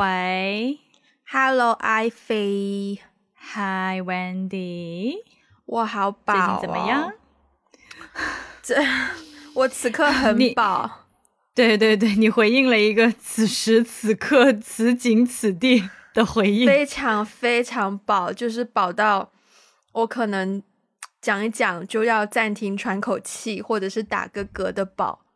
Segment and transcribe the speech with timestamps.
[0.00, 0.78] 喂
[1.30, 2.98] ，Hello，艾菲
[3.52, 5.16] ，Hi Wendy，
[5.66, 7.12] 我好饱、哦，最近怎么样？
[8.62, 8.76] 这
[9.52, 10.90] 我此刻很饱。
[11.54, 19.30] 对对对，你回应了一个此时此刻此景此地的回应，非常非常饱，就是饱到
[19.92, 20.62] 我可能
[21.20, 25.26] 讲一讲就要暂停喘口气，或者是打个嗝的饱。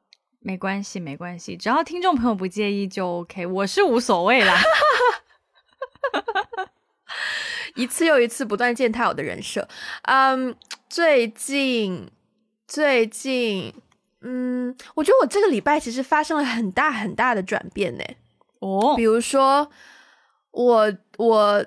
[0.44, 4.54] 没关系，没关系，只要听众朋友不介意就 OK，我是无所谓啦。
[7.74, 9.66] 一次又一次不断践踏我的人设。
[10.02, 10.54] 嗯，
[10.88, 12.10] 最近，
[12.68, 13.72] 最近，
[14.20, 18.04] 嗯，我觉得我这个礼拜其实发生了很大很大的转变呢。
[18.58, 19.70] 哦，比如说，
[20.50, 21.64] 我我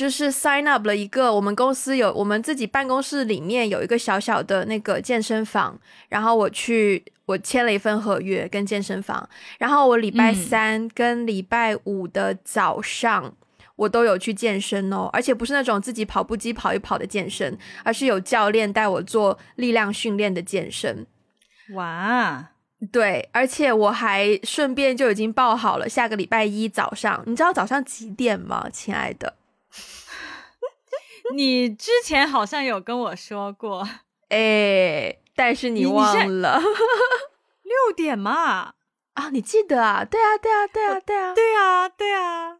[0.00, 5.78] 就是 sign up 了一个，我们公司有我们自己办公室里面有一个小小的那个健身房，
[6.08, 7.04] 然后我去。
[7.26, 13.32] 我签了一份合约跟健身房，然后我礼拜三跟礼拜五的早上，
[13.76, 21.06] 我都有去健身哦，而且不是那种自己跑步机跑一跑的健身，而是有教练带我做力量训练的健身。
[21.74, 22.50] 哇，
[22.90, 29.34] 对，而且我还顺便就已经报好了下个礼拜一早上，你知道早上几点吗，亲爱的？
[31.34, 33.88] 你之前好像有跟我说过，
[34.28, 35.16] 哎。
[35.36, 36.60] 但是你忘了
[37.64, 38.74] 六点嘛？
[39.14, 40.04] 啊，你记得啊？
[40.04, 42.58] 对啊，对啊，对啊，对啊，对啊，对啊。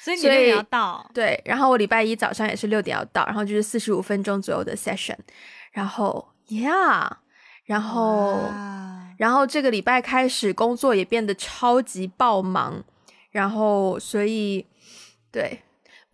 [0.00, 1.10] 所以你六点要到。
[1.12, 5.16] 对，然后我礼拜一早上也是六点要到，然后就是四十五分钟左右的 session。
[5.72, 7.10] 然后，yeah，
[7.64, 8.38] 然后，
[9.18, 12.84] 然后这个礼拜开始工作也变得超级爆忙。
[13.32, 14.64] 然后，所以，
[15.32, 15.62] 对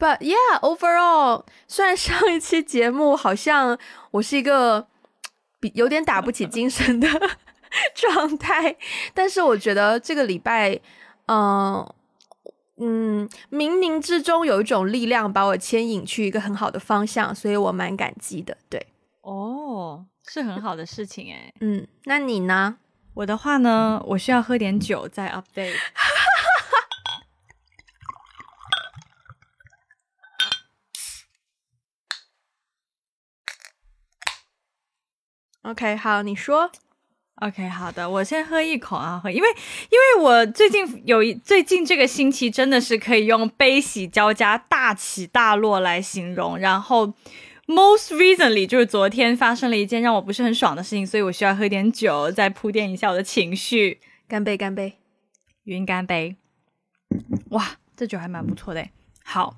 [0.00, 3.78] ，but yeah，overall，虽然上一期节目好像
[4.12, 4.88] 我是一个。
[5.62, 7.06] 比有点打不起精神的
[7.94, 8.74] 状态，
[9.12, 10.80] 但是我觉得这个礼拜，
[11.26, 11.86] 嗯
[12.78, 18.56] 嗯，冥冥之中有一种力量把我牵引去一个很好的方向，所以我蛮感激的。
[18.70, 18.86] 对，
[19.20, 21.52] 哦，是很好的事情哎。
[21.60, 22.78] 嗯，那你呢？
[23.12, 25.74] 我的话呢，我需要喝点酒再 update。
[35.62, 36.70] OK，好，你说。
[37.36, 39.48] OK，好的，我先喝一口啊，喝，因为
[39.90, 46.58] 因为我最近有一最近这个星期真的是可以用悲喜交加、大起大落来形容。
[46.58, 47.06] 然后
[47.66, 54.00] ，most recently 就是昨天发生了一件让我不是很爽的事情，所以我需要喝点酒再铺垫一下我的情绪。
[54.28, 54.98] 干杯，干杯，
[55.64, 56.36] 云干杯。
[57.50, 58.86] 哇，这酒还蛮不错的。
[59.24, 59.56] 好。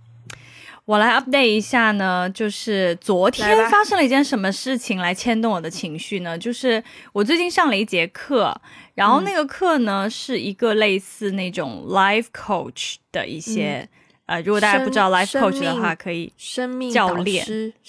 [0.85, 6.37] 我来 update 一下呢，就是昨天发生了一件什么事情来牵动我的情绪呢？
[6.37, 6.83] 就是
[7.13, 8.53] 我最近上了一节课，
[8.95, 13.89] 然后那个课呢是一个类似那种 life coach 的一些，
[14.27, 17.45] 呃，如果大家不知道 life coach 的话，可以生命教练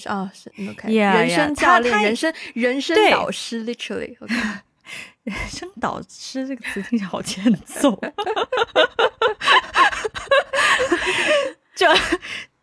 [0.06, 4.34] 啊，是 OK，人生教练，人生人生导师，literally，OK，
[5.24, 8.00] 人生导师这个词听起来好欠揍，
[11.76, 11.88] 就。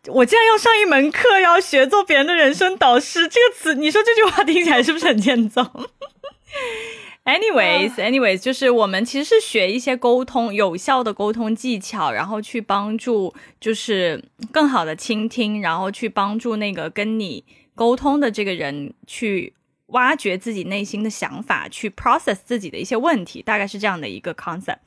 [0.07, 5.61] 我竟然要上一门课，要学做别人的人生导师，这个词，你说这句话听起来是不是很欠揍？
[7.23, 17.45] Anyways，Anyways，就是我们其实是学一些沟通有效的沟通技巧，然后去帮助，就是更好的倾听，然后去帮助那个跟你
[17.75, 19.53] 沟通的这个人去
[19.87, 24.79] 挖掘自己内心的想法，去 process 自己的一些问题，大概是这样的一个 concept。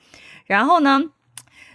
[0.47, 1.05] 然后呢，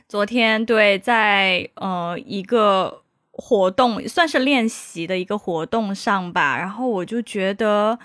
[0.10, 3.04] 昨天对，在呃一个。
[3.40, 7.98] 活动算是练习的一个活动上吧，然后我就觉得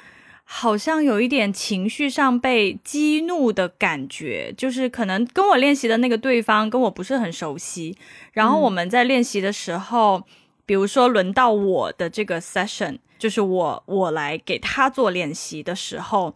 [0.44, 7.96] 好像有一点情绪上被激怒的感觉，就是可能跟我练习的那个对方跟我不是很熟悉，
[8.32, 10.22] 然后我们在练习的时候，
[10.64, 16.34] 比如说轮到我的这个 session，就是我我来给他做练习的时候，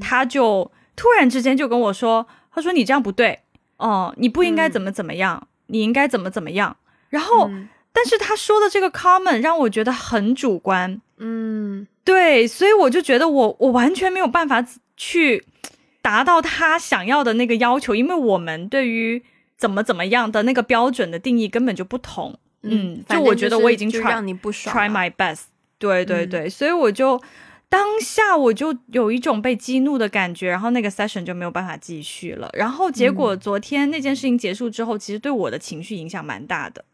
[0.00, 3.40] 他就突然之间就跟我说，他说你这样不对，
[3.76, 6.76] 哦，你不应该怎么怎么样，你应该怎么怎么样，
[7.10, 7.48] 然后。
[7.92, 14.64] 但是他说的这个 comment 让我觉得很主观，嗯，对，所以我就觉得我我完全没有办法
[14.96, 15.44] 去
[16.00, 19.22] 达到他想要的那个要求，因为我们对于
[19.56, 25.42] 怎么怎么样的那个标准的定义根本就不同，嗯，就我觉得我已经 try try my best，
[25.78, 27.20] 对对对，所以我就
[27.68, 36.84] 当下我就有一种被激怒的感觉，然后那个 session 就没有办法继续了，然后结果昨天那件事情结束之后，其实对我的情绪影响蛮大的。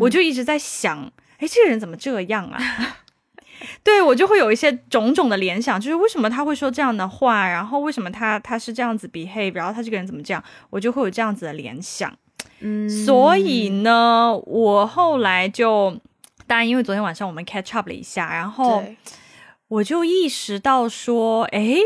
[0.00, 2.58] 我就一直在想，哎，这个人怎么这样啊？
[3.82, 12.14] 对我就会有一些种种的联想，就是为什么他会说这样的话，然后为什么他他是这样子 behave，然后他这个人怎么这样，我就会有这样子的联想。
[12.60, 15.98] 嗯，所以呢，我后来就，
[16.46, 18.84] 当然因为昨天晚上我们 catch up 了一下，然后
[19.68, 21.76] 我就意识到说，哎，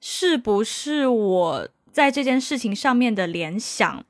[0.00, 4.04] 是不是我在这件事情上面的联想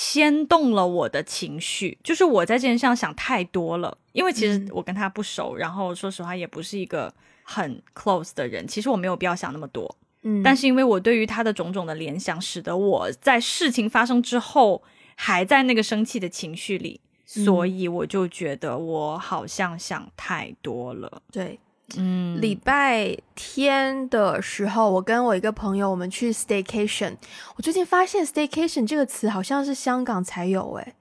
[0.00, 1.98] 牵动了我的情绪？
[2.04, 7.12] 就是我在这件事上想太多了，因为其实嗯我跟他不熟，然后说实话也不是一个
[7.42, 9.92] 很 close 的人，其实我没有必要想那么多。
[10.22, 14.80] 嗯，但是因为我对于他的种种的联想，使得我在事情发生之后
[15.16, 17.00] 还在那个生气的情绪里，
[17.34, 21.20] 嗯所以我就觉得我好像想太多了。
[21.32, 21.58] 对，
[21.96, 27.16] 嗯，礼拜天的时候，我跟我一个朋友，我们去 staycation。
[27.56, 30.94] 我最近发现 staycation 这个词好像是香港才有，诶，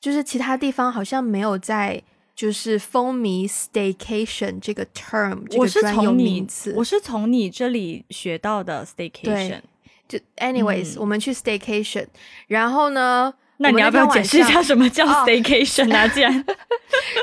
[0.00, 2.02] 就是其他地方好像没有在
[2.34, 6.46] 就是风靡 staycation 这个 term 我是从你。
[6.74, 9.60] 我是从你这里学到的 staycation。
[10.08, 12.06] 就 anyways，、嗯我们去 staycation，
[12.48, 16.08] 然后呢，那你要不要解释一下什么叫哦 staycation 啊？
[16.12, 16.44] 既然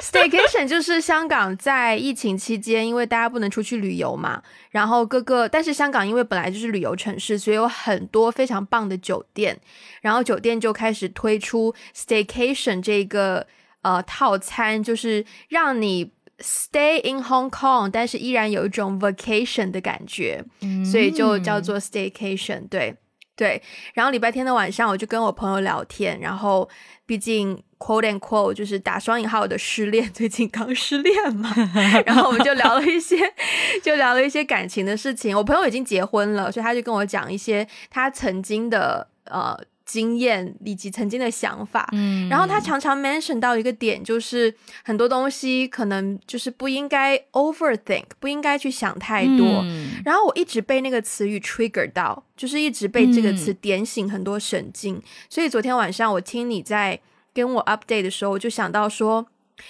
[0.01, 9.60] Staycation 就是香港在疫情期间，因为大家不能出去旅游嘛，然后各个，但是香港因为本来就是旅游城市，所以有很多非常棒的酒店，
[10.01, 13.48] 然后酒店就开始推出 Staycation 这个
[13.81, 20.45] 呃套餐，就是让你 stay in Hong Kong，但是依然有一种 vacation 的感觉，
[20.86, 22.95] 所以就叫做 Staycation，对。
[23.38, 23.62] 对，
[23.94, 26.68] 然后礼拜天的晚上，我就跟我朋友聊天，然后
[27.06, 31.54] 毕竟 quote and quote 就是打双引号的失恋， 最近刚失恋嘛，
[32.04, 33.16] 然后我们就聊了一些，
[33.84, 35.38] 就聊了一些感情的事情。
[35.38, 39.56] 我朋友已经结婚了，所以他就跟我讲一些他曾经的呃
[39.88, 41.89] 经验以及曾经的想法。
[41.94, 44.54] 嗯然后他常常 mention 到一个点，就是
[44.84, 49.48] 很多东西可能就是不应该 overthink，不应该去想太多。
[49.63, 55.01] 嗯然后我一直被那个词语 trigger 到，就是一直被这个词嗯点醒很多神经。
[55.30, 57.00] 所以昨天晚上我听你在
[57.34, 59.25] 跟我 update 的时候，我就想到说，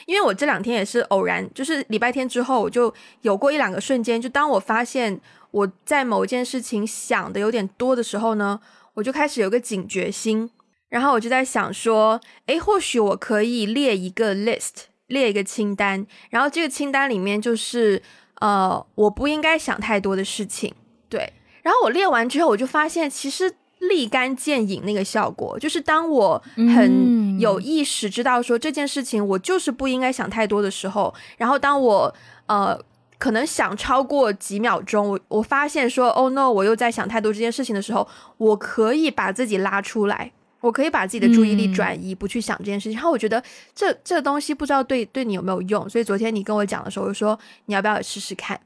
[0.05, 5.19] 因为我这两天也是偶然，就是礼拜天之后，我就有过一两个瞬间，就当我发现
[5.51, 8.59] 我在某一件事情想的有点多的时候呢，
[8.97, 10.49] 我就开始有个警觉心，
[10.89, 18.01] 然后我就在想说，诶，或许我可以列一个 list，列一个清单，然后这个清单里面就是
[18.39, 20.73] 呃，我不应该想太多的事情，
[21.07, 21.31] 对。
[21.61, 32.15] 然后我列完之后，我就发现其实立竿见影那个效果，就是当我很嗯有意识知道说这件事情我就是不应该想太多的时候，然后当我
[32.47, 32.81] 呃。
[33.17, 40.31] 可能想超过几秒钟，我我发现说，Oh no，我又在想太多这件事情的时候，我可以把自己拉出来，
[40.61, 42.93] 我可以把自己的注意力嗯转移，不去想这件事情。
[42.93, 43.41] 然后我觉得
[43.73, 48.59] 这这个东西不知道对对你有没有用，所以昨天你跟我讲的时候，我就说你要不要试试看。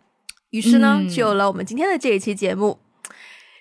[0.50, 2.77] 于是呢，嗯就有了我们今天的这一期节目。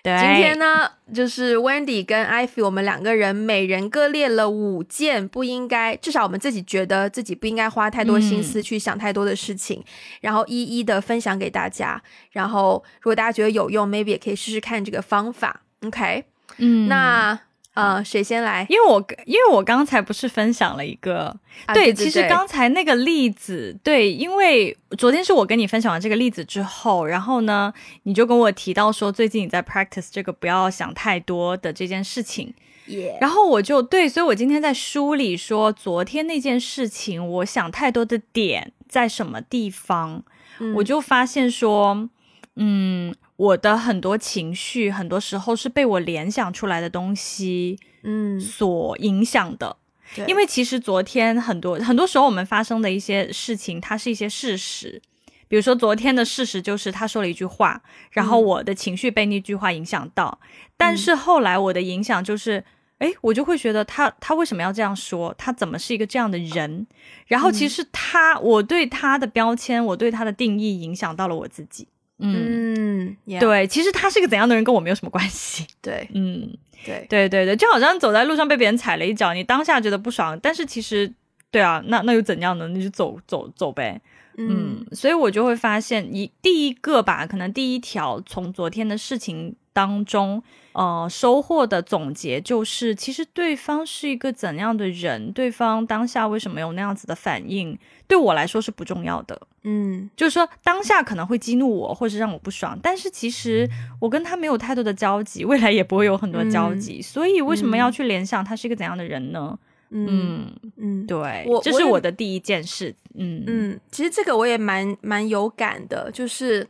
[0.03, 9.83] 对，今天呢，就是 Wendy 跟 Ivy 我们两个人每人各列了五件不应该，至少我们自己觉得自己不应该花太多心思去想太多的事情，
[10.21, 12.01] 然后一一的分享给大家。
[12.31, 15.61] 然后如果大家觉得有用，maybe 也可以试试看这个方法。
[15.85, 16.23] OK，、
[16.57, 17.39] 嗯，那
[17.73, 18.65] 呃，谁先来？
[18.69, 21.27] 因为我因为我刚才不是分享了一个，
[21.65, 27.73] 啊对，对对其实刚才那个例子，对，因为昨天是我跟你分享完这个例子之后，然后呢，
[28.03, 32.53] 你就跟我提到说，最近你在 practice 这个不要想太多的这件事情，
[32.87, 40.21] 耶、然后我就对，所以我今天在梳理说，昨天那件事情，我想太多的点在什么地方，
[40.59, 40.73] 嗯。
[40.73, 42.09] 我就发现说，
[42.55, 49.77] 嗯，我的很多情绪，很多时候是被我联想出来的东西嗯，所影响的。
[50.15, 55.01] 对因为其实昨天很多很多时候我们发生的一些事情，它是一些事实。
[55.47, 57.81] 比如说昨天的事实就是他说了一句话，
[58.11, 60.39] 然后嗯我的情绪被那句话影响到，
[60.77, 62.63] 但是后来我的影响就是，
[62.99, 65.33] 诶，我就会觉得他他为什么要这样说？
[65.35, 66.85] 他怎么是一个这样的人？
[67.25, 71.87] 然后其实他，我对他的标签，我对他的定义影响到了我自己。
[72.21, 75.65] 嗯，嗯对，其实他是个怎样的人跟我没有什么关系。
[75.81, 76.49] 对嗯，
[76.85, 81.11] 对对对对，就好像走在路上被别人踩了一脚，你当下觉得不爽，但是其实，
[81.49, 82.67] 对啊，那那又怎样呢？
[82.67, 83.99] 你就走走走呗。
[84.37, 90.41] 嗯，所以我就会发现，一第一个吧，可能第一条从昨天的事情当中，
[90.73, 99.39] 呃，收获的总结就是，其实对方是一个怎样的人，对方当下为什么有那样子的反应，对我来说是不重要的。
[99.63, 109.57] 嗯就是说，当下可能会激怒我，或是让我不爽，但是其实我跟他没有太多的交集，未来也不会有很多交集，所以为什么要去联想他是一个怎样的人呢？
[109.93, 112.95] 嗯嗯，嗯对，这是我的第一件事。
[113.13, 116.65] 嗯嗯，其实这个我也蛮蛮有感的，就是，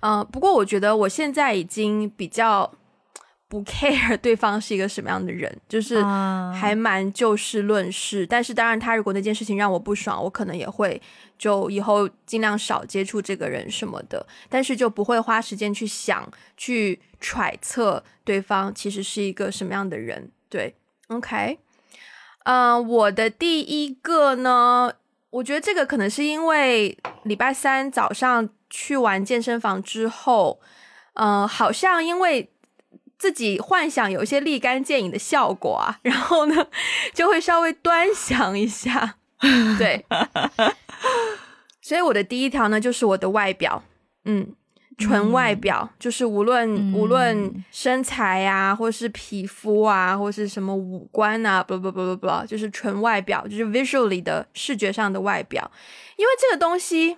[0.00, 2.70] 呃，不过我觉得我现在已经比较
[3.48, 6.02] 不 care 对方是一个什么样的人，就是
[6.54, 8.26] 还蛮就事论事。
[8.26, 11.00] 但是当然，他如果那件事情让我不爽，我可能也会
[11.36, 14.24] 就以后尽量少接触这个人什么的。
[14.48, 20.30] 但是就不会花时间去想、去揣测对方其实是一个什么样的人。
[20.48, 20.74] 对
[21.08, 21.58] ，OK，
[22.44, 24.92] 嗯，我的第一个呢，
[25.30, 30.60] 我觉得这个可能是因为礼拜三早上去完健身房之后。
[31.14, 32.50] 嗯，好像因为
[33.18, 36.68] 自己幻想有一些立竿见影的效果啊，然后呢，
[37.12, 39.16] 就会稍微端详一下，
[39.76, 40.06] 对。
[41.82, 43.82] 所以我的第一条呢，就是我的外表，
[44.24, 44.54] 嗯，
[45.00, 55.68] 纯外表，就是无论无论身材啊，或是皮肤啊，或是什么五官啊，不不不不不，就是纯外表，就是 visually 的视觉上的外表，
[56.16, 57.16] 因为这个东西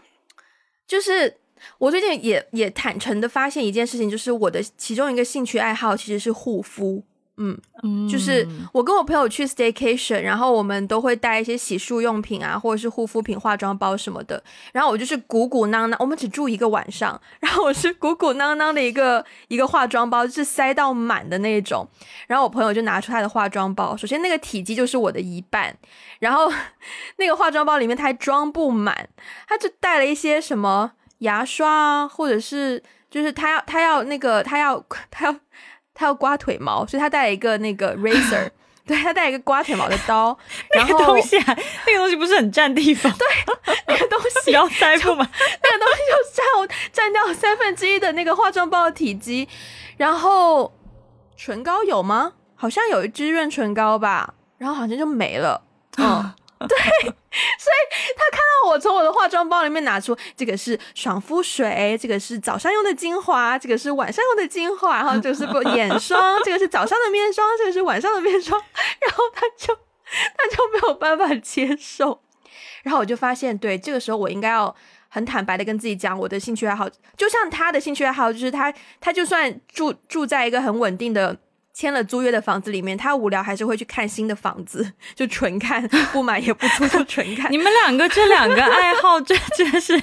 [0.87, 1.37] 就是。
[1.79, 7.05] 我最近也也坦诚的发现一件事情，就是我的其中一个兴趣爱好其实是护肤。
[7.37, 14.43] 嗯，就是我跟我朋友去 staycation，然后我们都会带一些洗漱用品啊，或者是护肤品、化妆包什么的。
[14.73, 21.89] 然后我就是鼓鼓囊囊，我们只住一个晚上，然后我是鼓鼓囊囊的一个一个化妆包，就是塞到满的那种。
[22.27, 25.77] 然后我朋友就拿出他的化妆包，首先那个体积就是我的一半，
[26.21, 26.53] 然后
[27.17, 29.09] 那个化妆包里面他还装不满，
[29.49, 30.93] 他就带了一些什么。
[31.23, 35.41] 牙刷啊，或者是就是他要他要那个他要他要他要
[36.15, 38.51] 刮腿毛，所以他带了一个那个 razor，
[38.87, 40.37] 对他带一个刮腿毛的刀。
[40.75, 41.57] 那个东西啊，
[41.87, 43.13] 那个东西不是很占地方？
[43.17, 43.27] 对，
[43.87, 45.29] 那个东西 要塞不满，
[45.63, 49.49] 那个东西就占占掉三分之一的那个化妆包的体积。
[49.97, 50.73] 然后
[51.37, 52.33] 唇膏有吗？
[52.55, 55.63] 好像有一支润唇膏吧，然后好像就没了。
[55.99, 56.33] 嗯。
[56.69, 68.61] 对，所以他看到我从我的化妆包里面拿出这个是爽肤水，这个是早上用的精华，这个是晚上用的精华，然后这是不眼霜，这个是早上的面霜，这个是晚上的面霜，
[69.01, 69.75] 然后他就
[70.37, 72.23] 他就没有办法接受，
[72.83, 74.75] 然后我就发现，对，这个时候我应该要
[75.09, 81.37] 很坦白的跟自己讲，我的兴趣爱好，就像他的兴趣爱好，就是他他就算住住在一个很稳定的。
[81.75, 87.51] 签了租约的房子里面，他无聊还是会去看新的房子， 就纯看， 不买也不租，就纯看。
[87.51, 89.99] 你们两个这两个爱好这真是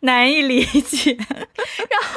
[0.00, 1.12] 难以理解。
[1.22, 2.16] 然后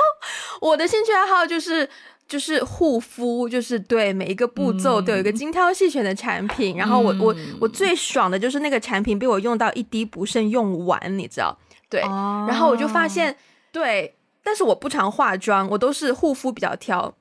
[0.61, 1.87] 我的兴趣爱好就是
[2.27, 6.75] 就是护肤，就是对每一个步骤都有一个精挑细选的产品。
[6.75, 11.55] 然后我我我最爽的就是那个产品被我用到一滴不剩用完，你知道？
[11.89, 12.01] 对。
[12.01, 13.37] 然后我就发现，
[13.71, 17.15] 对，但是我不常化妆，我都是护肤比较挑。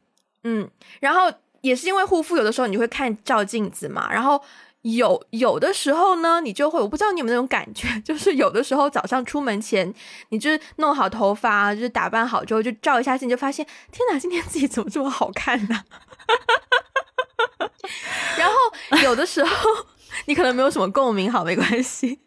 [0.45, 1.31] 嗯，然后。
[1.65, 4.39] 也是因为护肤，有的时候你会看照镜子嘛，然后
[4.83, 9.93] 有有的时候呢，你就会，我不知道你有没有那种感觉， 就是有的时候早上出门前，
[10.29, 15.85] 你就是弄好头发，就是打扮好之后，就照一下镜，就发现，天哪，今天自己怎么这么好看呢？
[18.37, 18.55] 然后
[19.03, 19.71] 有的时候
[20.27, 22.21] 你可能没有什么共鸣，好，没关系。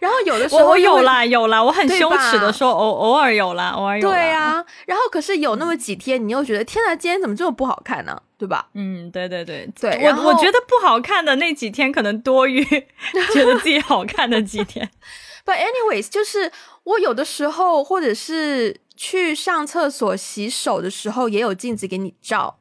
[0.00, 4.08] 然后有的时候我有啦有啦，我很羞耻的说偶偶尔有啦，偶尔有。
[4.08, 8.20] 对啊，然后可是有那么几天，你又觉得天呐，今天怎么这么不好看呢？
[8.38, 8.68] 对吧？
[8.74, 9.90] 嗯，对对对对。
[10.12, 12.62] 我我觉得不好看的那几天，可能多于
[13.32, 14.90] 觉得自己好看的几天。
[15.46, 16.50] But anyways，就是
[16.84, 22.58] 我有的时候，或者是去上厕所洗手的时候，也有镜子给你照，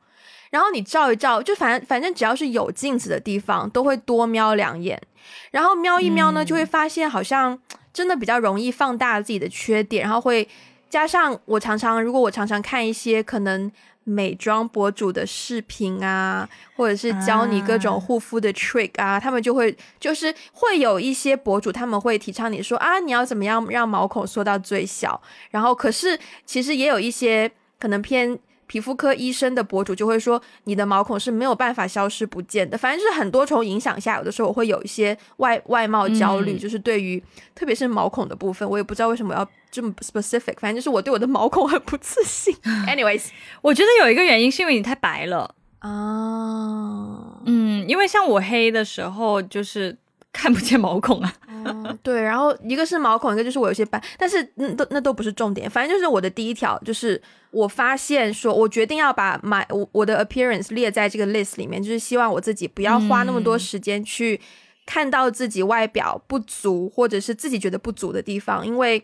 [0.52, 5.02] 然后你照一照，就反正反正只要是有镜子的地方，都会多瞄两眼。
[5.51, 7.58] 然后瞄一瞄呢，就会发现好像
[7.94, 10.48] 真的比较容易放大自己的缺点，然后会
[10.89, 13.72] 加上我常常，如果我常常看一些可能
[14.03, 28.38] 美妆博主的视频啊，或者是教你各种护肤的 trick 啊，他们就会就是会有一些博主他们会提倡你说啊，你要怎么样让毛孔缩到最小，然后可是其实也有一些可能偏。
[28.68, 32.78] 皮肤科医生的博主就会说，你的毛孔是没有办法消失不见的。
[32.78, 37.22] 反正就是很多重影响下，有的时候我会有一些外外貌焦虑，就是对于
[37.54, 40.56] 特别是毛孔的部分，我也不知道为什么要这么 specific。
[40.60, 42.56] 反正就是我对我的毛孔很不自信。
[42.88, 43.28] Anyways，
[43.62, 47.40] 我觉得有一个原因是因为你太白了啊。
[47.46, 49.96] 嗯，因为像我黑的时候就是
[50.36, 51.34] 看不见毛孔啊。
[51.48, 52.22] 嗯，对。
[52.22, 55.70] 然后一个是毛孔，一个就是我有些斑，但是那都那都不是重点。
[55.70, 57.22] 反正就是我的第一条就是。
[57.51, 64.38] 我发现说，我决定要把 my 我我的 appearance 列在这个 list 里面，就是希望我自己不要花那么多时间去
[64.86, 69.01] 看到自己外表不足或者是自己觉得不足的地方，因为，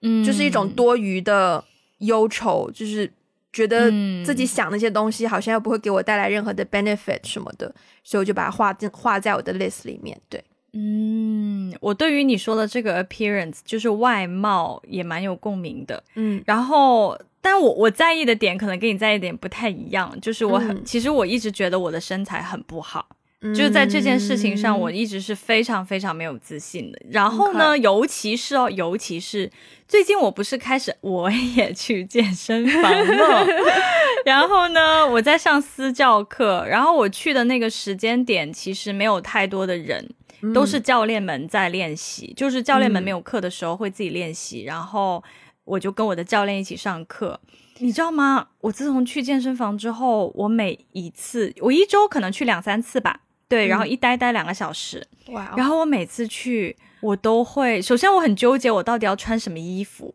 [0.00, 1.64] 嗯，就是一种多余的
[1.98, 3.08] 忧愁，就是
[3.52, 3.88] 觉得
[4.24, 7.72] 自己想那些东西好像又不会给我带来任何的 benefit 什么的，
[8.02, 10.20] 所以我就把它画进画在我的 list 里面。
[10.28, 17.18] 对，嗯，我对于你说的这个 appearance 就是外貌也蛮有共鸣的，嗯，然后。
[17.44, 23.04] 但我我在意的点可能跟你在意的点不太一样，就是我很、其实我一直觉得我的身材很不好。
[23.42, 27.02] 就是在这件事情上，我一直是非常非常没有自信的。
[27.10, 29.50] 然后呢，尤其是哦，尤其是
[29.88, 33.44] 最近我不是开始我也去健身房了，
[34.24, 40.08] 然后呢，我在上私教课，然后我去的那个时间点其实没有太多的人，
[40.54, 45.22] 都是教练们在练习，就是教练们没有课的时候会自己练习，然后
[45.64, 47.40] 我就跟我的教练一起上课。
[47.78, 48.48] 你知道吗？
[48.60, 53.20] 我自从去健身房之后，我每一次我一周可能去两三次吧。
[53.48, 55.52] 对，然后一待待两个小时，哇！
[55.58, 60.14] 然后我每次去，我都会首先我很纠结，我到底要穿什么衣服，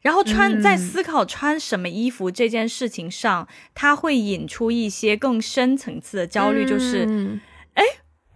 [0.00, 7.40] 然后穿在思考穿什么衣服这件事情上，它会引出一些更深层次的焦虑，就是，
[7.74, 7.82] 哎，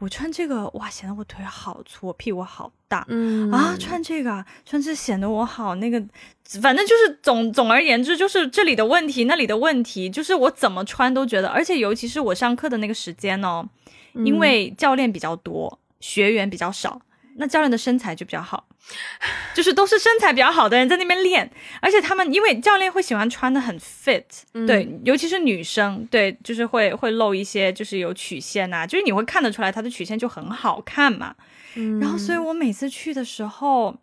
[0.03, 6.03] 我穿这个哇，显得我腿好粗，我屁股好大，嗯啊，穿这个穿这显得我好那个，
[6.61, 13.65] 反正就是总总而言之，就是这里的问题，那里的问题，就是我怎么穿都觉得，而且尤其是我上课的那个时间哦。
[14.27, 17.01] 因为教练比较多，学员比较少，
[17.37, 18.67] 那教练的身材就比较好，
[19.55, 24.25] 就是都是身材比较好的人在那边练，而且他们因为教练会喜欢穿的很 fit，
[24.67, 31.35] 对，尤其是女生，对，就是会会露一些就是有曲线呐，就是你会看得出来她的曲线就很好看嘛。
[32.01, 33.97] 然后，所以我每次去的时候，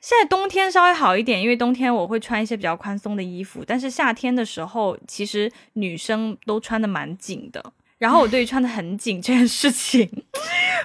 [0.00, 7.72] 现在冬天稍微好一点，因为冬天我会穿一些比较宽松的衣服，但是夏天的时候，其实女生都穿的蛮紧的。
[7.98, 10.10] 然后我对于穿的很紧这件事情，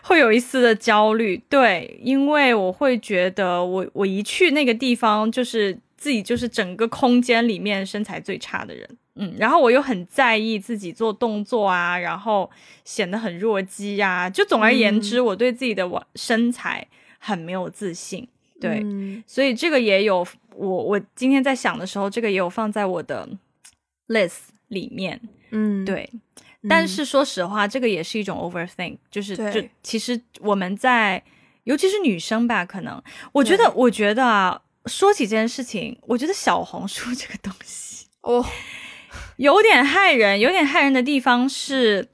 [0.04, 12.50] 会有一丝的焦虑，对，因为我会觉得我我一去那个地方，就是自己就是整个空间里面身材最差的人，嗯，然后我又很在意自己做动作啊，然后
[12.86, 16.88] 显得很弱鸡呀，就总而言之，我对自己的我身材
[17.18, 18.26] 很没有自信，
[18.62, 18.86] 对，
[19.26, 20.26] 所以这个也有
[20.56, 23.28] 我我今天在想的时候，这个也有放在我的
[24.08, 25.20] list 里面，
[25.50, 26.10] 嗯，对。
[26.68, 31.24] 但是说实话，这个也是一种 overthink，就是就其实我们在，
[31.64, 33.02] 尤其是女生吧，可能。
[33.32, 38.46] 我觉得，我觉得啊，说起这件事情，我觉得小红书这个东西哦，
[39.38, 42.10] 有点害人，有点害人的地方是。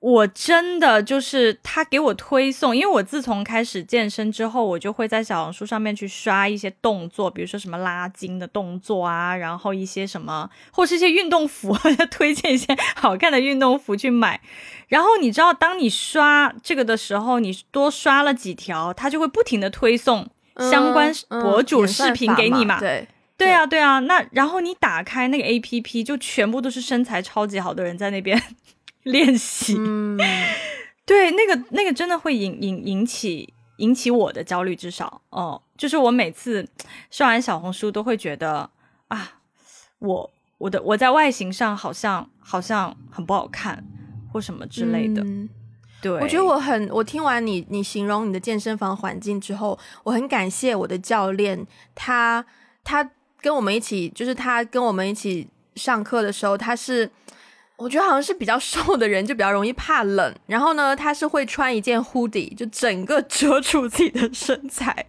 [0.00, 11.76] 我真的就是他给我推送，因为我自从开始健身之后，我就会在小红书上面去刷一些动作，比如说什么拉筋的动作啊，然后一些什么，或是一些运动服，
[12.10, 14.40] 推荐一些好看的运动服去买。
[14.88, 20.28] 然后你知道，当你刷这个的时候，你多刷了几条，他就会不停的推送
[20.70, 22.78] 相关博主视频给你嘛。
[22.78, 23.98] 对，对啊，对啊。
[24.00, 28.40] 那然后你打开那个 A P P，就全部都是身材超级好的人在那边。
[29.06, 29.74] 练习，
[31.06, 36.68] 对，那个那个真的会引引引起引起我的焦虑，至少哦，就是我每次
[37.10, 38.68] 刷完小红书都会觉得
[39.06, 39.38] 啊，
[40.00, 43.84] 我我的我在外形上好像好像很不好看
[44.32, 45.24] 或什么之类的。
[46.02, 51.64] 对，我觉得我很，我听完你你形容你的健身房环境之后，我很感谢我的教练，
[51.94, 52.44] 他
[52.82, 53.08] 他
[53.40, 57.08] 跟我们一起，就是他跟我们一起上课的时候，他是。
[57.76, 65.06] 我觉得好像是比较瘦的人就比较容易怕冷，然后呢，他是会穿一件 hoodie，就整个遮住自己的身材，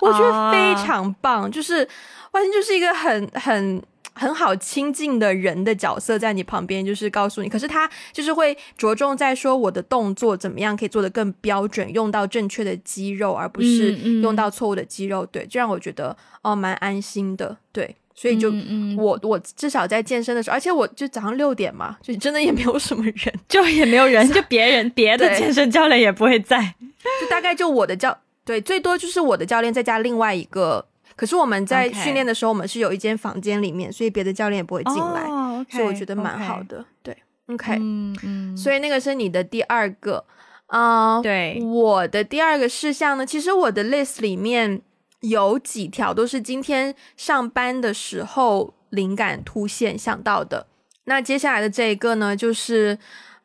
[0.00, 1.88] 我觉得非常棒，就是
[2.32, 17.96] 完全就是一个很很很好亲近的人的角色在你旁边，就是告诉你，可是他就是会着重在说我的动作怎么样可以做得更标准，用到正确的肌肉，而不是用到错误的肌肉，对，这让我觉得哦蛮安心的，对。
[18.14, 18.52] 所以就
[18.96, 26.74] 我我至少在健身的时候，而且我就早上六点嘛，就真的也没有什么人，就也没有人， 就别人别的健身教练也不会在，
[27.20, 30.86] 就大概就我的教对，最多就是我的教练再加另外一个。
[31.16, 35.26] 可是我们在训练的时候，我们是有一间房间里面，所以别的教练也不会进来，
[35.68, 36.84] 所以我觉得蛮好的。
[37.02, 37.16] 对
[37.48, 40.24] ，OK，嗯嗯，所以那个是你的第二个
[40.66, 44.80] 啊，对，我的第二个事项呢，其实我的 list 里面。
[45.28, 50.66] 有几条都是今天上班的时候灵感突现想到的。
[51.04, 52.98] 那接下来的这一个呢，就是，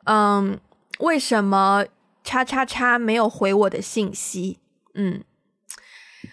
[0.04, 0.58] 嗯，
[1.00, 1.84] 为什么
[2.24, 4.58] 叉叉叉没有回我的信息？
[4.94, 5.22] 嗯，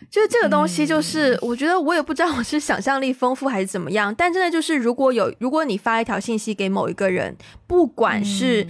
[0.10, 8.68] 就是这个东西，就是我觉得我也不知道我是想象力丰富还是怎么样，但真的就是，如果有如果你发一条信息给某一个人，不管是。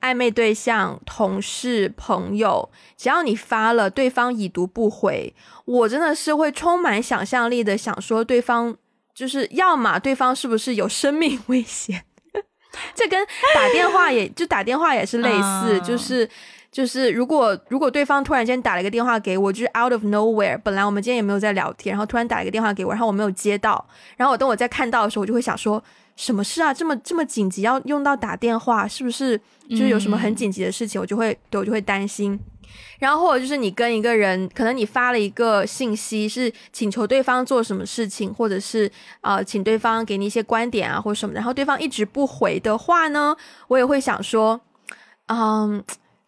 [0.00, 5.34] 暧昧对象、同事、朋友，只要你发了，对方已读不回，
[5.64, 8.76] 我真的是会充满想象力的想说，对方
[9.14, 12.04] 就是要么对方是不是有生命危险？
[12.94, 16.28] 这跟打电话也就打电话也是类似，就是
[16.70, 23.84] 就是如果如果对方突然间打了一个电话给我，就是 out of nowhere，本来我们今天也没有在聊天，然后突然打一个电话给我，然后我没有接到，
[24.16, 25.82] 然后我等我再看到的时候，我就会想说，
[26.16, 26.72] 什么事啊？
[26.72, 31.00] 这么这么紧急要用到打电话，是不是就是有什么很紧急的事情？
[31.00, 32.38] 我就会对我就会担心。
[32.98, 38.90] 然后或者就是你跟一个人，可能你发了一个信息，是请求对方做什么事情，或者是
[39.22, 43.34] 啊请对方给你一些观点啊或者什么，然后对方一直不回的话呢，
[43.68, 44.60] 我也会想说，
[45.26, 45.82] 嗯。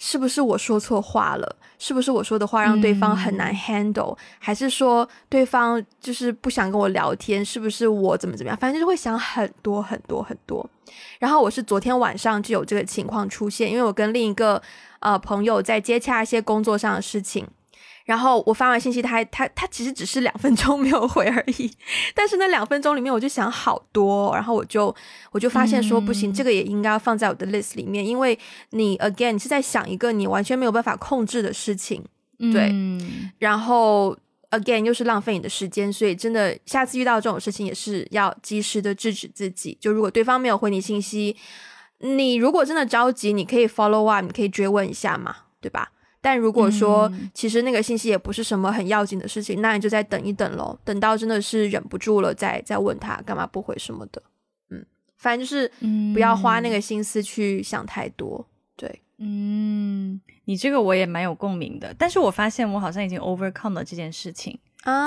[0.05, 1.57] 是不是我说错话了？
[1.79, 4.19] 是不是我说的话让对方很难 handle？
[4.41, 7.45] 还是说对方就是不想跟我聊天？
[7.45, 8.59] 是不是我怎么怎么样？
[8.59, 10.69] 反正就是会想很多很多很多。
[11.21, 14.61] 然后我是昨天晚上就有这个情况出现，因为我跟另一个
[14.99, 17.47] 呃朋友在接洽一些工作上的事情。
[18.05, 21.71] 然后我发完信息，他还他他其实只是两分钟没有回而已，
[22.15, 24.95] 但是那两分钟里面我就想好多，然后我就
[25.31, 28.39] 我就发现说不行，这个也应该要放在我的 list 里面，因为
[28.71, 32.05] 你 again 你是在想一个你完全没有办法控制的事情，
[32.53, 32.73] 对，
[33.39, 34.17] 然后
[34.51, 39.79] again 又是浪费你的时间，所以真的下次遇到这种事情也是要及时的制止自己。
[39.81, 41.37] 就如果对方没有回你信息，
[42.01, 45.93] 你如果真的着急，你可以 follow up，你可以追问一下嘛，对吧？
[46.25, 54.23] 但如果说其实那个信息也不是什么很要紧的事情，那你就再等一等喽，等到真的是忍不住了，再再问他干嘛不回什么的。
[54.71, 54.87] 嗯，
[55.19, 55.69] 反正就是
[56.15, 58.47] 不要花那个心思去想太多。
[58.77, 64.57] 对，嗯，你这个我也蛮有共鸣的，但是我发现我好像已经 overcome 了这件事情，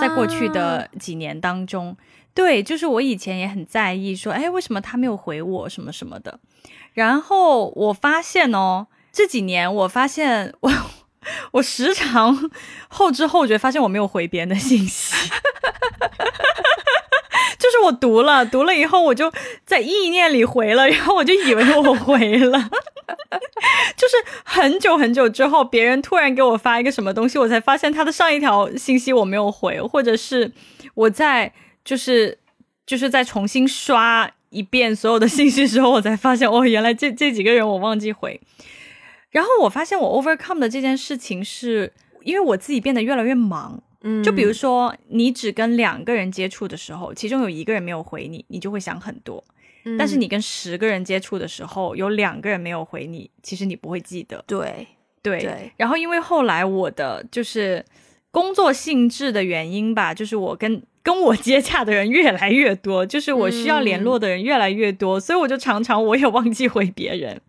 [0.02, 1.96] 在过去的几年当中，
[2.34, 6.42] 对，就是我以前也很在意说，哎，为什么他没有回我什么什么的，
[6.92, 10.70] 然后我发现哦，这几年我发现我。
[11.52, 12.50] 我时常
[12.88, 15.16] 后知后觉，发现我没有回别人的信息，
[17.58, 19.32] 就是我读了读了以后，我就
[19.66, 22.60] 在意念里回了，然后我就以为我回了，
[23.98, 30.52] 就是很久很久之后，别人突然给我发一个什么东西，我才发现他的上一条信息我没有回，或者是
[30.94, 31.52] 我在
[31.84, 32.38] 就是
[32.86, 38.40] 就是在重新刷一遍所有的信息之后，我才发现哦，原来这这几个人我忘记回。
[39.36, 41.92] 然后我发现我 overcome 的这件事情是
[42.24, 49.44] 因为我自己变得越来越忙，嗯，就比如说你只跟两个人接触的时候，其中有一个人没有回你，你就会想很多，
[50.00, 54.88] 但是你跟十个人接触的时候，有两个人没有回你，其实你不会记得，对。
[55.22, 55.70] 对。
[55.76, 57.84] 然后因为后来我的就是
[58.32, 67.42] 工作性质的原因吧，就是我跟跟我接洽的人越来越多，就是我需要联络的人越来越多，所以我就常常我也忘记回别人。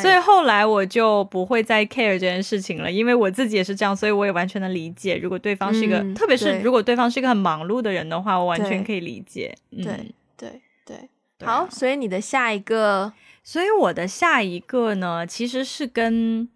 [0.00, 5.16] 所以后来我就不会再 care 这件事情了，因为我自己也是这样，所以我也完全能理解。
[5.16, 9.54] 如果对方是一个，特别是如果对方是一个很忙碌的人的话，我完全可以理解。
[9.70, 11.08] 对对对，
[11.46, 13.12] 好，所以你的下一个，
[13.44, 16.48] 所以我的下一个呢，其实是跟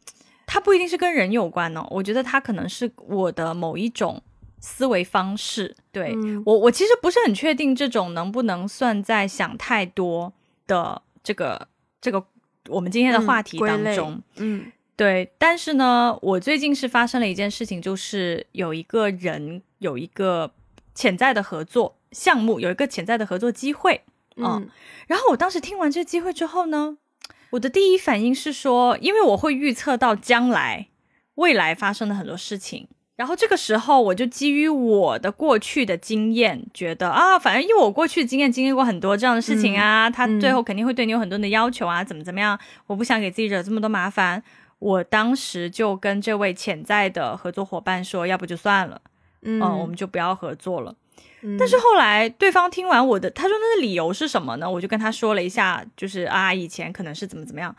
[0.46, 4.22] 他不一定是跟人有关哦，我觉得他可能是我的某一种
[4.60, 5.76] 思维方式。
[5.92, 6.14] 对
[6.46, 10.32] 我，我其实不是很确定这种能不能算在想太多
[10.66, 11.68] 的这个
[12.00, 12.24] 这个。
[12.68, 20.50] 我们今天的话题当中，嗯，对，但是呢，我最近是发生了一件事情，就是有一个人有一个
[20.94, 24.00] 潜在的合作项目，有一个潜在的合作机会，
[24.36, 24.68] 嗯，
[25.06, 26.96] 然后我当时听完这个机会之后呢，
[27.50, 30.88] 我的第一反应是说，因为我会预测到将来
[31.34, 32.88] 未来发生的很多事情。
[33.16, 44.42] 然后这个时候，我就基于我的过去的经验，觉得啊，反正因为我过去的经验经历过很多这样的事情啊，他最后肯定会对你有很多的要求啊，怎么怎么样，我不想给自己惹这么多麻烦。
[44.80, 49.00] 我当时就跟这位潜在的合作伙伴说，要不就算了，
[49.42, 50.94] 嗯，我们就不要合作了。
[51.58, 54.68] 但是后来对方听完我的，他说那的理由是什么呢？
[54.68, 57.74] 我就跟他说了一下，就是啊，以前可能是怎么怎么样。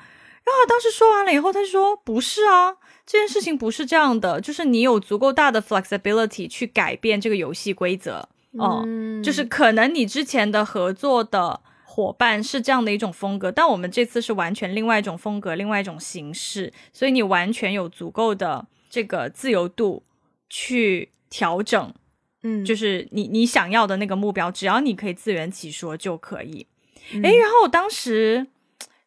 [0.46, 2.78] 然后当时说完了以后，他就说不是啊。
[3.06, 8.84] 这件事情不是这样的，就是你有足够大的 flexibility 去改变这个游戏规则哦，
[9.24, 20.02] 就是可能你之前的合作的伙伴是这样的一种风格，但我们这次是完全另外一种风格，另外一种形式，所以你完全有足够的这个自由度
[20.50, 21.94] 去调整，
[22.42, 26.66] 嗯，就是你你想要的那个目标，只要你可以自圆其说就可以。
[27.24, 28.48] 哎，然后我当时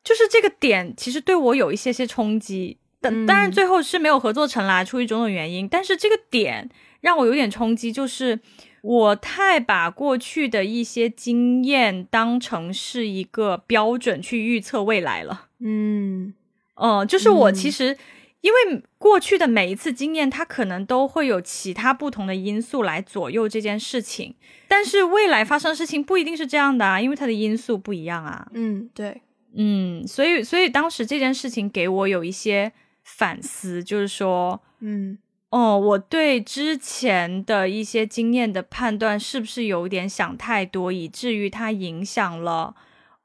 [0.09, 2.79] 就是这个点，其实对我有一些些冲击。
[2.99, 5.68] 但当然最后是没有合作成啦，出于种种原因。
[5.68, 6.71] 但是这个点
[7.03, 8.40] 让我有点冲击，就是
[8.81, 15.49] 我太把过去的一些经验当成是一个标准去预测未来了。
[15.61, 16.33] 嗯，
[16.77, 17.94] 呃，就是我其实
[18.40, 24.35] 因为过去的每一次经验，它可能都会有其他不同的因素来左右这件事情，
[24.66, 28.49] 但是未来发生的事情不一定是这样的啊，因为它的因素不一样啊。
[28.55, 29.21] 嗯，对，
[29.59, 32.73] 嗯，所以所以当时这件事情给我有一些。
[33.11, 35.16] 反思，就是说，嗯，
[35.49, 42.77] 哦，我对之前的一些经验的判断是不是有点想太多，以至于它影响了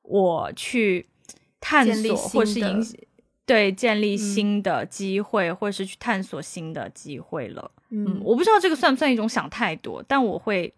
[0.03, 1.07] 我去
[1.59, 2.81] 探索或是影
[3.45, 7.69] 对建立新的机会，或是去探索新的机会了。
[7.89, 10.73] 嗯，我不知道这个算不算一种想太多，但我会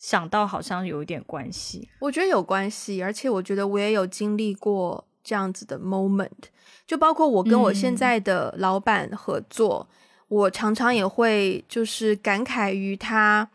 [0.00, 1.88] 想到好像有一点关系。
[2.00, 6.30] 我觉得有关系，而且我觉得我也有经历过这样子的 moment，
[6.86, 9.88] 就包括我跟我现在的老板合作，
[10.26, 13.48] 我常常也会就是感慨于他，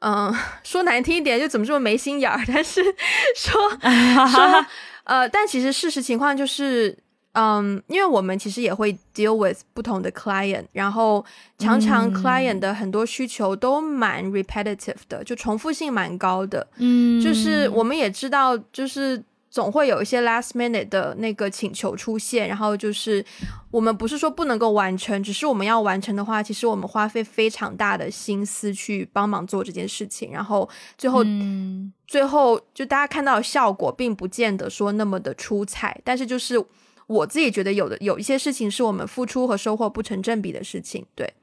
[0.00, 2.82] 嗯， 说难听一点，就怎么这么没心眼儿，但是
[3.36, 3.70] 说
[4.26, 4.66] 说
[5.04, 6.98] 呃，但其实事实情况就是。
[7.32, 11.24] 嗯，因为我们其实也会 deal with 不同的 client，然后
[11.58, 16.66] 常常 client 的很多需求都蛮 repetitive 的，就重复性蛮高的。
[16.78, 23.24] 嗯，就是我们也知道，就是总会有一些 last minute 的那个请求出现，然后就是
[23.70, 36.60] 我们不是说不能够完成，只是我们要完成的话，其实我们花费非常大的心思去帮忙做这件事情，然后最后嗯最后就大家看到的效果，并不见得说那么的出彩，但是就是。
[37.08, 41.34] 我自己觉得有的有一些事情是我们付出和收获不成正比的事情，对。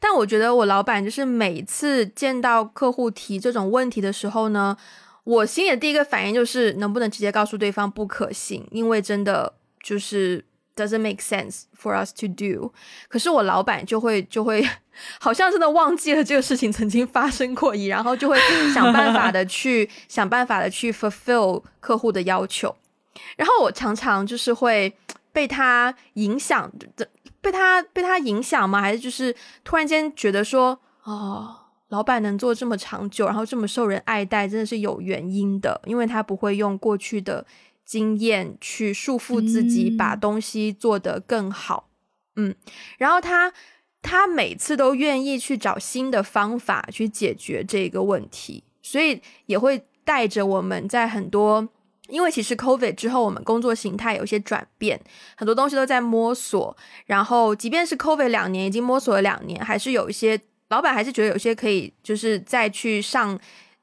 [0.00, 4.76] 但我觉得我老板就是每次见到客户提这种问题的时候呢，
[5.24, 10.44] 我心里的第一个反应就是能不能直接告诉对方不可行，因为真的就是
[10.76, 12.72] doesn't make sense for us to do。
[13.08, 14.64] 可是我老板就会就会
[15.18, 18.38] 好像真的忘记了这个事情曾经发生过一，然后就会
[18.72, 22.76] 想办法的去 想办法的去 fulfill 客户的要求。
[23.36, 24.92] 然后我常常就是会
[25.32, 27.08] 被他影响的，
[27.40, 28.80] 被他被他影响吗？
[28.80, 31.54] 还是就是突然间觉得说，哦，
[31.88, 37.46] 老板能做这么长久，然后这么受人爱戴，真的是有原因的，因为他不会用过去的
[37.84, 41.88] 经验去束缚自己，把东西做得更好。
[42.36, 42.54] 嗯，
[42.98, 43.52] 然后他
[44.02, 51.68] 他每次都愿意去找新的方法去解决这个问题，所以也会带着我们在很多。
[52.08, 55.00] 因为其实 COVID 之后，我们工作形态有一些转变，
[55.36, 56.76] 很多东西都在摸索。
[57.06, 63.38] 然后，即便是 COVID 两年已经摸索了两年，还是有一些老板还是觉得有些可以就是再去上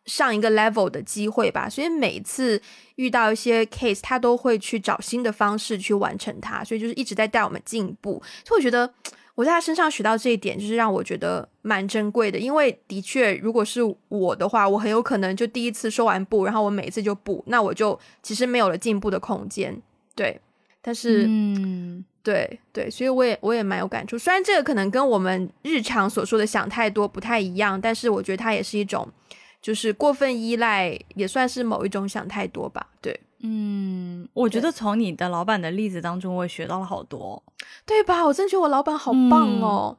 [0.05, 1.69] 上一个 level 的机会吧。
[1.69, 2.61] 所以每次
[2.95, 6.63] 遇到一些 case，他都会去找新的方式去完成它。
[6.63, 8.21] 所以就是一直在带我们进步。
[8.45, 8.93] 所以我觉得。
[9.35, 12.39] 我在他身上学到这一点，就是让我觉得蛮珍贵的。
[12.39, 19.81] 因为的确，如果是我的话，我很有可能就第一次说完不，然后我每一次就不，那我就其实没有了进步的空间。
[20.15, 20.39] 对，
[20.81, 24.17] 但是，嗯，对对，所以我也我也蛮有感触。
[24.17, 29.05] 虽然这个可能跟我们日常所说的想太多不太一样，但是我觉得它也是一种，
[29.61, 32.87] 就是过分依赖，也算是某一种想太多吧。
[33.01, 33.19] 对。
[33.41, 37.43] 嗯，我觉得从你的老板的例子当中，我也学到了好多，
[37.85, 38.25] 对吧？
[38.25, 39.97] 我真觉得我老板好棒哦，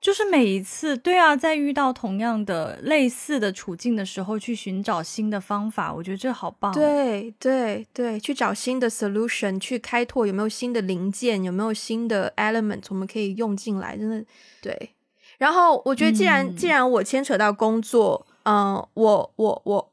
[0.00, 6.72] 就是每一次，对啊，在遇到同样的类似的处境的时候，去寻找新的方法，我觉得这好棒。
[6.72, 14.24] 对对对，去找新的 solution，去开拓有没有新的零件，有没有新的 element 我们可以用进来，真的
[14.62, 14.90] 对。
[15.38, 19.92] 然后我觉得，既然既然我牵扯到工作，嗯，我我我。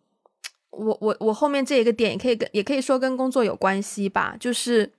[0.75, 4.91] 我我我后面这一个点也可以跟也可以说跟工作有关系吧，就是，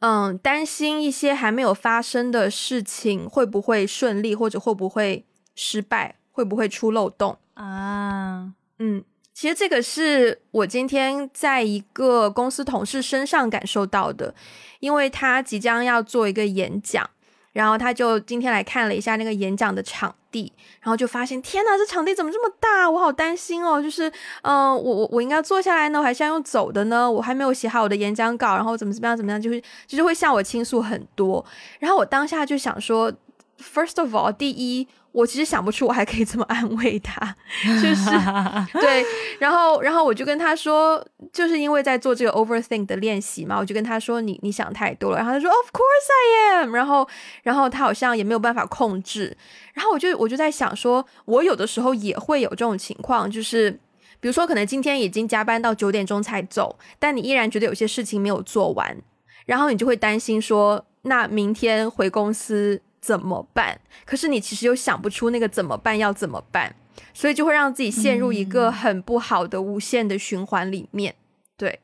[0.00, 8.52] 嗯，担心一些还没有发生的事情会不会顺利，或者会不会失败，会不会出漏洞啊？
[8.78, 14.34] 嗯，其实这个是我今天在一个公司同事身上感受到的，
[14.80, 17.08] 因为他即将要做一个演讲。
[17.52, 22.88] 然后他就今天来看了一下那个演讲的场地，然后就发现天呐，这场地怎么这么大？
[22.88, 23.82] 我好担心哦。
[23.82, 24.10] 就是，
[24.42, 27.10] 嗯，我我我应该坐下来呢，我还是要用走的呢？
[27.10, 31.44] 我还没有写好我的演讲稿，然后怎么怎么样怎么样，就是就是会向我倾诉很多。
[31.78, 33.12] 然后我当下就想说
[33.60, 34.88] ，First of all，第一。
[35.12, 37.34] 我其实想不出我还可以怎么安慰他，
[37.82, 38.10] 就是
[38.80, 39.04] 对，
[39.40, 45.16] 然后然后我就跟他说，就是因为在做这个 overthink 的练习嘛，我就跟他说，你你想太多了。
[45.16, 46.76] 然后他说，Of course I am。
[46.76, 47.08] 然后
[47.42, 49.36] 然后他好像也没有办法控制。
[49.74, 53.72] 然后我就我就在想说，我有的时候也会有这种情况，就是
[54.20, 58.96] 比如说可能今天已经加班到九点钟才走，但你依然觉得有些事情没有做完，
[59.44, 62.80] 然后你就会担心说，那明天回公司。
[63.00, 63.80] 怎么办？
[64.04, 66.74] 可是你其实又想不出那个怎么办要怎么办，
[67.14, 71.14] 所以就会让自己陷入一个很不好的无限的循环里面。
[71.56, 71.80] 对，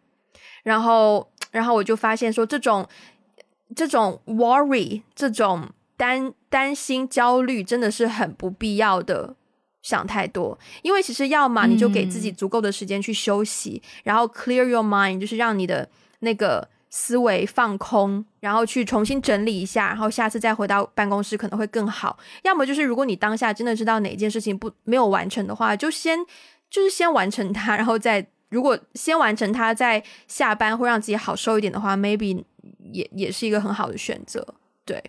[0.63, 2.87] 然后，然后我就发现说，这种
[3.75, 9.35] 这种 worry，这种担担心、焦虑，真的是很不必要的，
[9.83, 10.59] 想太多。
[10.83, 15.89] 因为其实要么你就给自己足够的时间去休息，然后 clear your mind，就是让你的
[16.21, 16.69] 那个。
[16.99, 22.19] 思维放空，然后去重新整理一下，然后下次再回到办公室可能会更好。
[22.43, 26.19] 要么就是如果你当下真的知道哪件事情不没有完成的话，就先
[26.71, 32.43] 就是先完成它，然后再如果先完成它，再下班会让自己好受一点的话，maybe
[32.91, 34.55] 也也是一个很好的选择。
[34.87, 35.05] 对，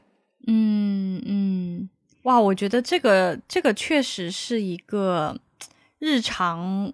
[0.45, 1.89] 嗯嗯，
[2.23, 5.39] 哇，我觉得这个这个确实是一个
[6.00, 6.91] 日常，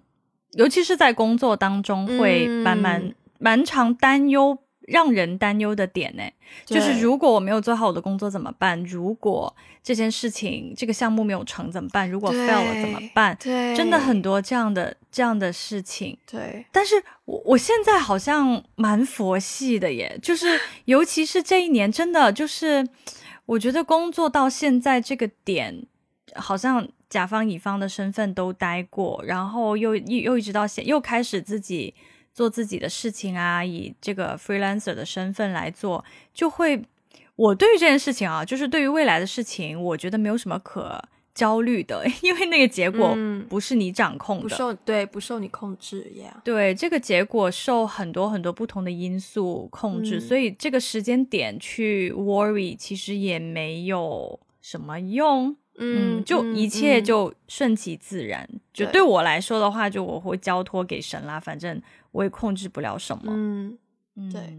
[0.52, 4.56] 尤其是在工作当中会蛮蛮蛮常担忧。
[4.86, 6.22] 让人担忧的点呢，
[6.66, 8.82] 就是如果我没有做好我的工作怎么办？
[8.84, 12.10] 如果这件事情这个项目没有成怎么办？
[12.10, 13.36] 如果 fail 了怎么办？
[13.40, 16.18] 对，真的很多这样的这样的事情。
[16.30, 22.86] 对，但是我我现在好像蛮佛系的耶，就是 尤其是这一年，真的就是
[23.46, 25.86] 我觉得工作到现在这个点，
[26.34, 31.94] 好像甲方乙方的身份都待过，然后又又又一直到现又开始自己。
[32.34, 36.82] 做自己的事情啊，以这个 freelancer 的身份来做，就会
[37.36, 41.00] 我对于这件事情啊，就是对于未来的事情，我觉得没有什么可
[41.32, 43.16] 焦虑的， 因为那个结果
[43.48, 46.42] 不是你掌控的，不受对不受你控制呀。
[46.44, 55.56] 对，这个结果受很多很多不同的因素控制，所以这个时间点去 worry 其实也没有什么用。
[55.76, 58.48] 嗯，就一切就顺其自然。
[58.72, 61.80] 就对我来说的话，就我会交托给神啦，反正。
[62.14, 63.76] 我也控制不了什么，嗯，
[64.30, 64.56] 对，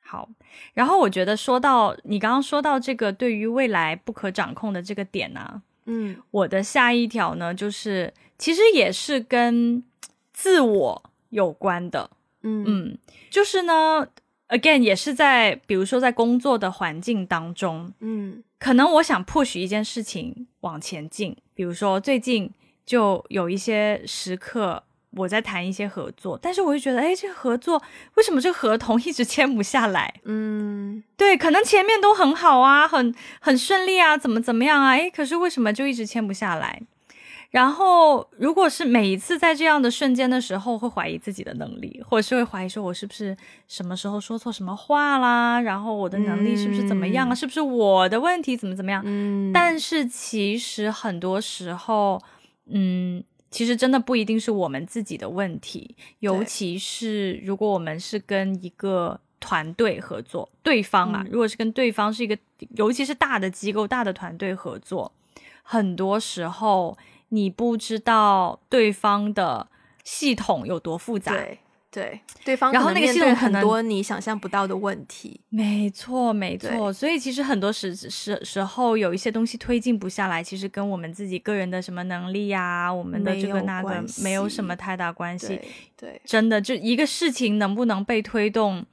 [0.00, 0.28] 好。
[0.74, 9.84] 然后我觉得说到你刚刚说到这个对于未来不可掌控的这个点呢，嗯，我的下一条呢，就是其实也是跟
[10.32, 12.10] 自我有关的，
[12.42, 12.98] 嗯嗯，
[13.30, 14.08] 就是呢
[14.48, 22.50] ，again 也是在比如说在工作的环境当中，嗯，可能我想 push 一件事情往前进，比如说最近
[22.84, 24.82] 就有一些时刻。
[25.18, 27.82] 我在谈一些合作，但是我就觉得，哎，这个合作
[28.14, 30.14] 为什么这个合同一直签不下来？
[30.24, 34.92] 嗯，对，可能前面都很好啊，很很顺利啊，怎么怎么样啊？
[34.92, 36.80] 哎，可是为什么就一直签不下来？
[37.50, 43.34] 然后，如果是每一次在这样的瞬间的时候，会怀疑自己的能力，或者是会怀疑说，我是不是
[43.66, 45.58] 什么时候说错什么话啦？
[45.62, 47.34] 然后我的能力是不是怎么样啊？
[47.34, 48.54] 是不是我的问题？
[48.54, 49.02] 怎么怎么样？
[49.06, 52.22] 嗯，但是其实很多时候，
[52.70, 53.24] 嗯。
[53.50, 62.36] 其实真的不一定是我们自己的问题，尤其是如果我们是跟一个团队合作，对方啊，如果是跟对方是一个，
[62.76, 65.12] 尤其是大的机构、大的团队合作，
[65.62, 66.98] 很多时候
[67.30, 69.68] 你不知道对方的
[70.04, 71.34] 系统有多复杂。
[71.90, 76.92] 对对方，然后那个系统很多你想象不到的问题，没错没错。
[76.92, 85.58] 所以其实很多时时时候有一些东西推进不下来，其实跟我们自己个人的什么能力呀，我们的这个那个没有什么太大关系。
[85.96, 88.84] 对，真的就一个事情能不能被推动，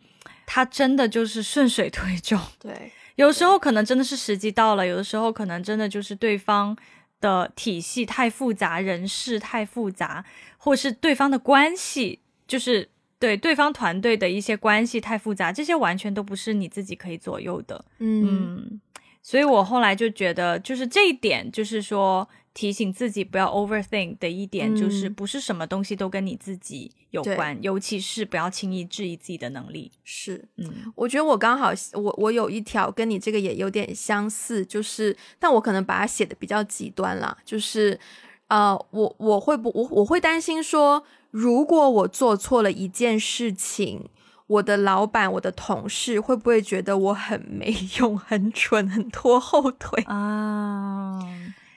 [0.45, 2.39] 它真的就是顺水推舟。
[2.57, 6.75] 对， 有时候可能真的是时机到了，有的时候可能真的就是对方
[7.19, 10.23] 的体系太复杂，人事太复杂，
[10.57, 12.21] 或是对方的关系。
[12.47, 12.87] 就是
[13.19, 17.83] 对对方团队的一些关系太复杂，这些完全都不是你自己可以左右的。
[17.99, 18.79] 嗯，
[19.21, 29.91] 所以我后来就觉得，就是这一点，就是说提醒自己不要 overthink 的一点，就是不是什么东西都跟你自己有关，尤其是不要轻易质疑自己的能力。
[30.03, 37.99] 是，嗯，我觉得我刚好，我我有一条跟你这个也有点相似，就是但我可能把它写的比较极端啦，就是
[38.47, 41.03] 呃，我我会不我我会担心说。
[41.31, 44.05] 如果我做错了一件事情，
[44.47, 51.19] 我的老板、我的同事会不会觉得我很没用、 很蠢、很拖后腿啊？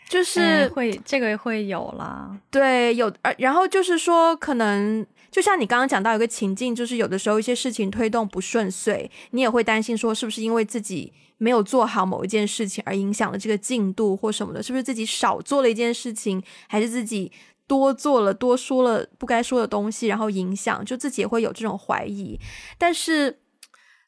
[0.08, 3.12] 就是会这个会有啦，对，有。
[3.36, 14.62] 然后就是说，可能就像你刚刚讲到一个情境，就是有的时候一些事情推动不顺遂，你也会担心说，是不是因为自己没有做好某一件事情而影响了这个进度或什么的？
[14.62, 17.30] 是不是自己少做了一件事情，还是自己？
[17.68, 22.40] 多做了，多说了不该说的东西，然后影响，就自己也会有这种怀疑。
[22.78, 23.40] 但是，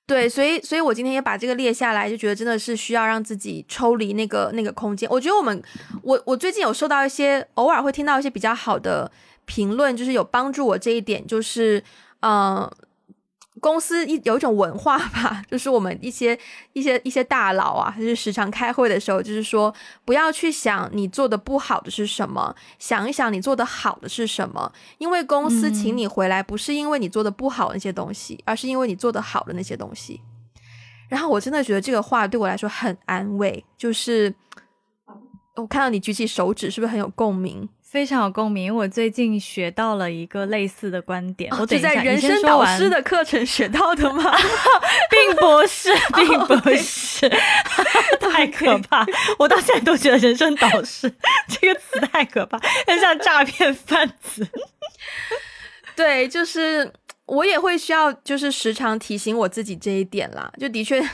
[0.06, 5.06] 对，所以，所以我今天也把这个列下来，就觉得真的是需要让自己抽离那个那个空间。
[5.10, 5.62] 我觉得我们，
[6.02, 9.12] 我我最近有收到一些，偶尔会听到一些比较好的
[9.50, 11.82] 评论，就是有帮助我这一点，就是，
[12.20, 12.70] 嗯。
[13.60, 16.38] 公司一有一种文化吧， 就是我们一些
[16.72, 19.74] 一些一些大佬啊，就是时常开会的时候，就是说
[20.06, 24.72] 不要去想你做的不好的是什么，想一想你做的好的是什么。
[24.96, 30.22] 因为公司请你回来，不是因为你做的不好那些东西，而是因为你做的好的那些东西。
[31.10, 34.34] 然后我真的觉得这个话对我来说很安慰，就是
[35.56, 37.68] 我看到你举起手指，是不是很有共鸣？
[37.90, 38.72] 非常有共鸣。
[38.72, 44.22] 我最近学到了一个类似的观点，我是在人生导师的课程学到的吗？
[45.10, 47.28] 并不是， 并不是，
[48.20, 49.04] 太可怕！
[49.40, 51.12] 我到现在都觉得“人生导师
[51.50, 54.46] ”这个词太可怕，很像诈骗贩子。
[55.96, 56.92] 对，就是
[57.26, 60.52] 我也会需要，就是时常提醒我自己这一点啦。
[60.60, 61.04] 就的确。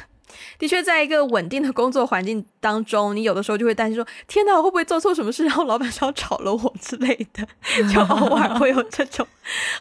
[0.58, 7.46] 的确，在一个稳定的工作环境当中，你有的时候就会担心说：“天哪，我会不会做错什么事，然后老板是要炒了我之类的？”
[7.92, 9.26] 就偶尔会有这种，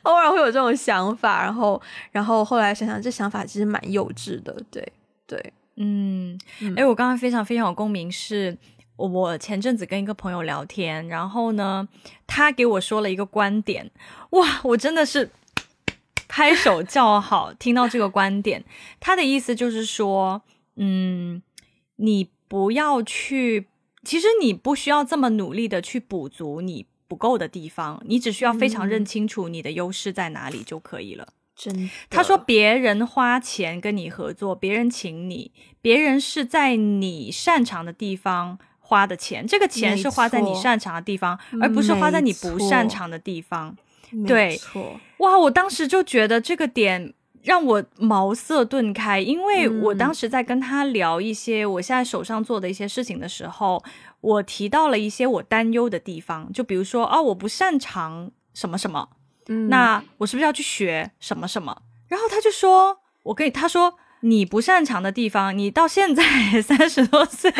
[0.04, 1.44] 偶尔会有这种想法。
[1.44, 1.82] 然后，
[2.12, 4.56] 然后后来想想，这想法其实蛮幼稚的。
[4.70, 4.92] 对，
[5.26, 6.38] 对，嗯，
[6.76, 8.58] 哎，我刚刚非常非常有共鸣，是
[8.96, 11.88] 我前阵子跟一个朋友聊天，然后呢，
[12.28, 13.90] 他给我说了一个观点，
[14.32, 15.30] 哇，我真的是。
[16.30, 18.64] 拍手叫好，听到这个观点，
[19.00, 20.42] 他的意思就是说，
[20.76, 21.42] 嗯，
[21.98, 23.68] 你不要去，
[24.04, 31.28] 其实你不需要这么努力的去补足你不够的地方，你只需要非常认清楚你的优势在哪里就可以了。
[31.56, 35.52] 真，他说别人花钱跟你合作，别人请你，
[35.82, 43.78] 别人是在你擅长的地方花的钱，这个钱是花在你擅长的地方，而不是花在你不擅长的地方。
[44.28, 44.60] 对，
[45.18, 45.38] 哇！
[45.38, 53.84] 我当时就觉得这个点让我茅塞顿开，因为我当时在跟他聊一些我现在手上做的一些事情的时候，
[54.22, 59.10] 我提到了一些我担忧的地方，就比如说啊，我不擅长什么什么，
[59.70, 61.84] 那我是不是要去学什么什么？
[62.08, 66.24] 然后他就说，我跟你他说，你不擅长的地方，你到现在
[66.62, 67.54] 三十多岁，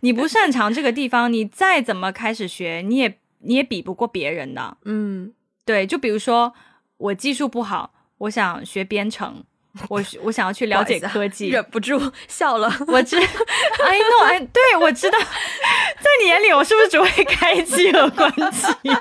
[0.00, 5.34] 你不擅长这个地方，你再怎么开始学，你也你也比不过别人的，嗯。
[5.68, 6.54] 对，就比如说
[6.96, 9.44] 我技术不好，我想学编程，
[9.90, 12.72] 我我想要去了解科技，忍不住笑了。
[12.86, 18.66] 我知，哎，no，哎，对我知道，在你眼里，我是不是只会开机和关机？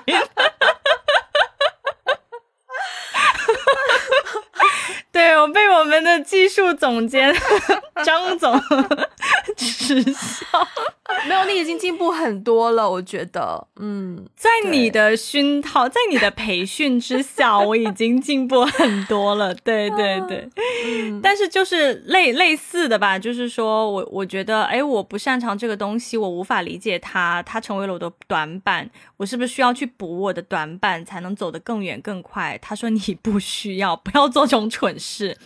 [5.09, 7.33] 对我被我们的技术总监
[8.03, 8.61] 张总
[9.55, 10.67] 耻笑，
[11.27, 20.49] 没有，你已经进步很多了，我觉得，嗯，在你的熏陶，在你的培训之下，我已经进步很多了， 对对对，
[21.21, 32.57] 但是就是类类似的吧，就是说我我觉得，哎，我不擅长这个东西，我无法理解它，它成为了我的短板，我是不是需要去补我的短板，才能走得更远更快？
[32.61, 35.37] 他说你不需要， 不要做这种蠢事。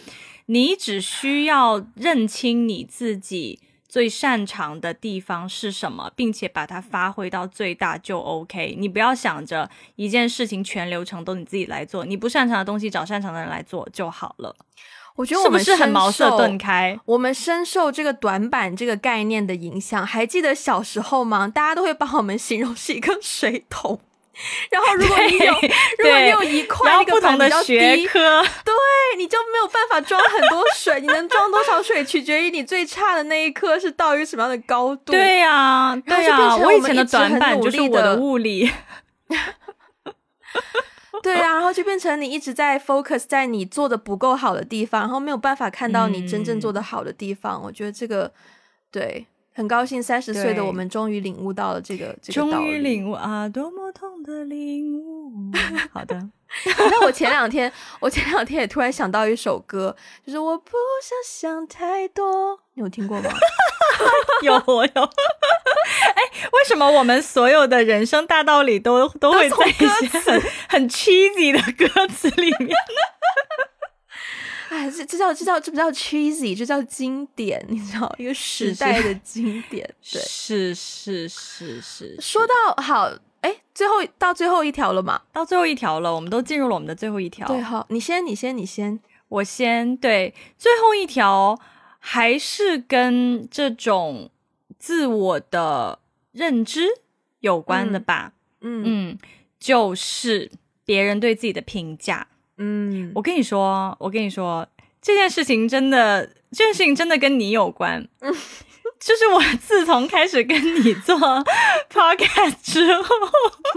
[0.48, 3.60] 你只需要认清你自己
[3.92, 8.78] 最擅长的地方是什么，并且把它发挥到最大就 OK。
[8.80, 14.56] 你不要想着一件事情全流程都你自己来做，你不擅长的东西找擅长的人来做就好了。
[15.18, 20.08] 我觉得我们是很茅塞顿开，我们深受这个短板这个概念的影响。
[20.08, 21.50] 还记得小时候吗？
[21.50, 24.00] 大家都会帮我们形容是一个水桶。
[24.70, 25.54] 然后，如果你有，
[26.00, 28.74] 如果你有一块那个不同的学科，对，
[29.18, 31.00] 你就没有办法装很多水。
[31.02, 35.12] 你能装多少水，取决于你最差的那一颗是到于什么样的高度。
[35.12, 38.72] 对呀，对呀，我以前的短板就是我的物理。
[41.22, 47.62] 对啊，然后就变成你一直在 focus 在你做的不够好的地方，然后没有办法看到你真正做的好的地方。
[47.64, 48.32] 我觉得这个
[48.92, 49.28] 对。
[49.54, 55.32] 很高兴三十岁的我们终于领悟到了这个这个终于领悟啊，多么痛的领悟！
[55.92, 56.16] 好的，
[56.78, 59.96] 那我前两天我前两天也突然想到一首歌，
[60.26, 60.72] 就是我不
[61.02, 63.30] 想想太多，你有听过吗？
[64.42, 64.92] 有我有。
[66.16, 66.24] 哎，
[66.54, 72.30] 为什么我们所有的人生大道理都都会在一些很很 cheesy 的歌词
[75.34, 79.88] 叫这叫这不叫 cheesy，这叫经典，你知道，一个时代的经典。
[80.12, 82.18] 对，是是是是。
[82.20, 83.12] 说到好，
[83.42, 85.22] 哎，最后到最后一条了嘛？
[85.32, 87.48] 到最后一条了，我们都进入了我们的最后一条。
[87.48, 89.96] 对，好，你先，你先，你先，我先。
[89.98, 91.60] 对，最后一条
[92.00, 94.30] 还是跟这种
[94.78, 96.00] 自我的
[96.32, 96.88] 认知
[97.40, 98.34] 有关的吧？
[98.62, 99.18] 嗯嗯，
[99.60, 100.52] 就是
[100.86, 102.28] 别人对自己的评价。
[102.58, 104.68] 嗯，我跟你说，我跟你说，
[105.02, 108.08] 这件事情真的，这件事情真的跟你有关。
[108.22, 108.32] 嗯，
[109.00, 111.18] 就是我自从开始跟你做
[111.90, 113.16] podcast 之后，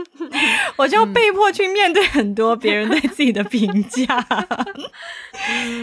[0.77, 4.25] 我就被迫去面对很多别人对自己的评价。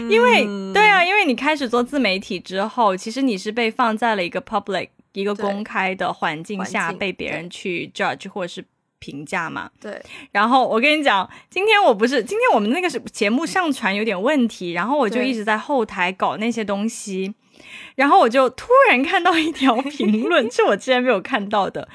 [0.08, 8.64] 因为，对啊，因为你开始做自媒体之后，其实你是被放在了一个 public 一个公开的环境下，被别人去 judge 或者是。
[9.02, 10.00] 评价嘛，对。
[10.30, 17.34] 然后我跟你讲，今天我不是今天我们那个是节目上传有点问题，然后我就一直在后台搞那些东西，
[17.96, 21.88] 然后我就突然看到一条评论， 是我之前没有看到的，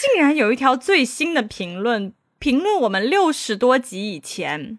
[0.00, 4.78] 竟然有一条最新的评论，评论我们六十多集以前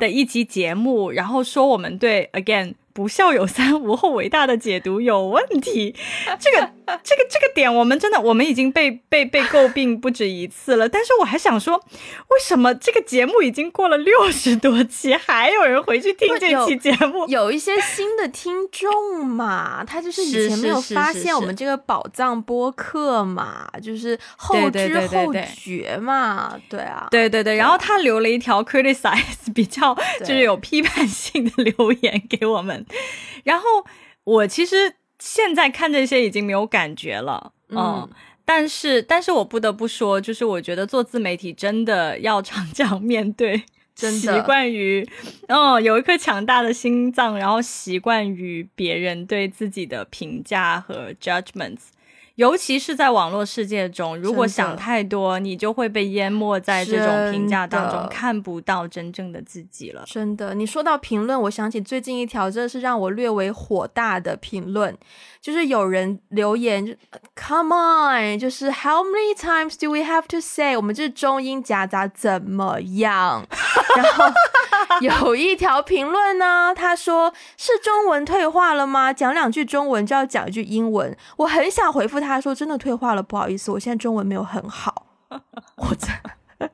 [0.00, 2.74] 的一集节目，然后说我们对 again。
[2.94, 5.94] 不孝有三，无后为大的解读有问题。
[6.38, 6.70] 这个、
[7.02, 10.88] 这个、这个点，我们真的，我们已经被被被诟病不止一次了。
[10.88, 11.76] 但是我还想说，
[12.28, 17.26] 为什么这个节目已经过了六十多期，还有人回去听这期节目？
[17.30, 27.56] 有一些新的听众嘛，他就是以前没有发现我们这个宝藏播客嘛，就是后知后觉嘛，对啊，对对对。
[27.56, 29.22] 然后他留了一条 criticize
[29.54, 32.84] 比较就是有批判性的留言给我们。
[33.44, 33.64] 然后
[34.24, 38.10] 我其实现在看这些已经没有感觉了，嗯，
[38.44, 43.62] 但是但是我不得不说，就是我觉得做自媒体真的要常常面对，
[43.94, 45.08] 习惯于，
[45.46, 51.92] 哦，有一颗强大的心脏，然后习惯于别人对自己的评价和 judgments。
[52.36, 60.04] 尤其是在网络世界中，如果想太多，你就会被淹没在这种评价当中，看不到真正的自己了。
[60.06, 64.96] 真的，你说到评论，我想起最近一条真的是让我略微火大的评论。
[65.42, 66.94] 就是有人留言，就
[67.34, 70.76] Come on，就是 How many times do we have to say？
[70.76, 73.44] 我们这中英夹杂怎么样？
[73.96, 74.24] 然后
[75.02, 79.12] 有一条评论呢，他说是中文退化了吗？
[79.12, 81.16] 讲两句中文就要讲一句英文。
[81.38, 85.06] 我很想回复他说，真的退化了，不好意思，我现在中文没有很好。
[85.76, 86.22] 我在。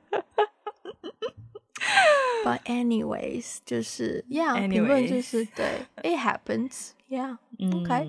[2.45, 6.19] But anyways，就是 Yeah，评论就是对，It
[7.59, 8.09] Yeah，OK，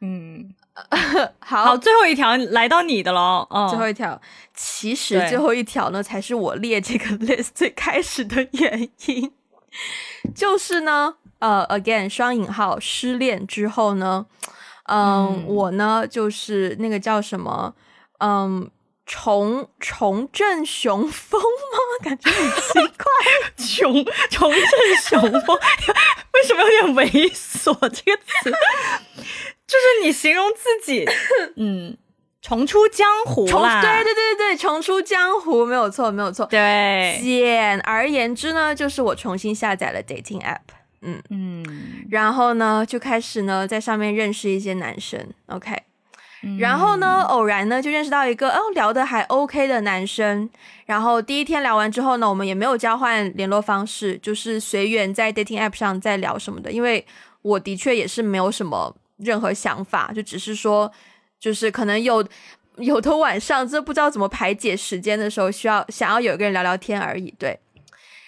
[0.00, 0.52] 嗯，
[1.38, 3.46] 好，最后一条来到你的喽。
[3.70, 4.20] 最后一条，
[4.54, 9.32] 其实最后一条呢，才是我列这个 list 最开始的原因。
[10.34, 14.26] 就是呢，呃，again 双引号失恋之后呢，
[14.84, 17.74] 嗯，我呢就是那个叫什么，
[18.18, 18.70] 嗯。
[19.04, 22.04] 重重振雄风吗？
[22.04, 23.04] 感觉很奇怪。
[23.56, 24.60] 重重振
[25.20, 25.58] 雄风，
[26.34, 28.50] 为什么有点猥琐这个词？
[29.66, 31.06] 就是你形容自己，
[31.56, 31.96] 嗯，
[32.40, 33.80] 重出江湖啦。
[33.80, 36.46] 对对对对重出江湖没有错，没有错。
[36.46, 40.58] 对，简而言之呢，就是我重新下载了 dating app，
[41.00, 41.64] 嗯嗯，
[42.10, 45.32] 然后呢，就开始呢在上面认识一些男生。
[45.46, 45.82] OK。
[46.58, 50.50] 然后呢，偶然呢就认识到一个哦聊得还 OK 的男生。
[50.86, 56.72] 然后第一天聊完之后呢，我们也没有交换联络方式，就是随缘在 dating app 上在聊什么的。
[56.72, 57.06] 因为
[57.42, 60.90] 我的确也是没有什么任何想法，就只是说，
[61.38, 62.26] 就是可能有
[62.78, 67.32] 有的晚上真的不知道怎么排解时间的时候，需要想要有一个人聊聊天而已。
[67.38, 67.58] 对。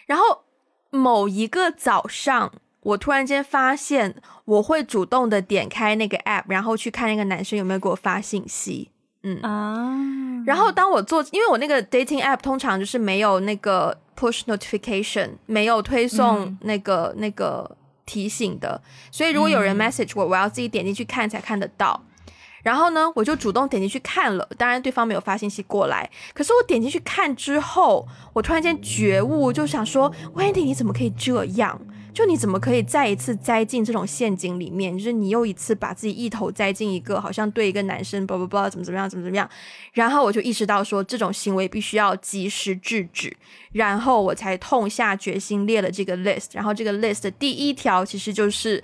[0.07, 0.45] 然后
[0.91, 2.53] 某一个早上。
[2.85, 4.15] 我突然间发现，
[4.45, 8.91] 我会主动的点开那个 app，然后去看那个男生有没有给我发信息。
[9.27, 9.89] 嗯啊，
[10.47, 18.81] 然后当我做，因为我那个 dating app 通常就是没有那个 push notification，没有推送那个那个提醒的，
[19.11, 22.05] 所以如果有人 message 我，我要自己点进去看才看得到。
[22.63, 26.11] 然后呢，我就主动点进去看了，当然对方没有发信息过来。
[26.35, 31.81] 可是我点进去看之后，我突然间觉悟，就想说，Wendy 你怎么可以这样？
[32.15, 34.97] 就你怎么可以再一次栽进这种陷阱里面？
[34.97, 39.51] 就是你又一次把自己一头栽进一个好像对一个男生不不不怎么怎么样怎么怎么样，
[39.93, 43.37] 然后我就意识到说这种行为必须要及时制止，
[43.73, 46.51] 然后我才痛下决心列了这个 list。
[46.53, 48.81] 然后这个 list 的第一条其实就是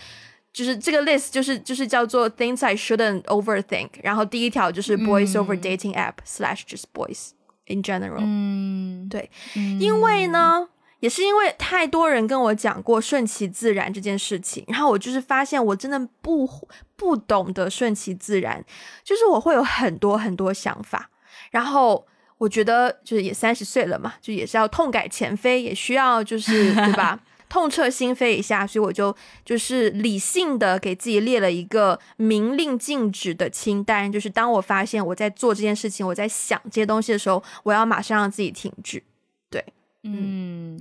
[0.52, 3.90] 就是这个 list 就是就是叫做 things I shouldn't overthink。
[4.02, 7.30] 然后第一条就是 boys over dating app slash just boys
[7.68, 8.18] in general。
[8.18, 9.30] 嗯，对，
[9.78, 10.68] 因为呢。
[11.00, 16.48] 也是因为太多人跟我讲过顺其自然这件事情，然后我就是发现我真的不
[16.96, 18.64] 不懂得顺其自然，
[19.02, 21.10] 就是我会有很多很多想法，
[21.50, 22.06] 然后
[22.38, 39.02] 我觉得就是也三十岁了嘛，就也是要痛改前非，也需要就是对吧， 痛彻心扉一下，所以我就就是理性的给自己列了一个明令禁止的清单，就是当我发现我在做这件事情，我在想这些东西的时候，我要马上让自己停止。
[39.50, 39.64] 对，
[40.04, 40.78] 嗯。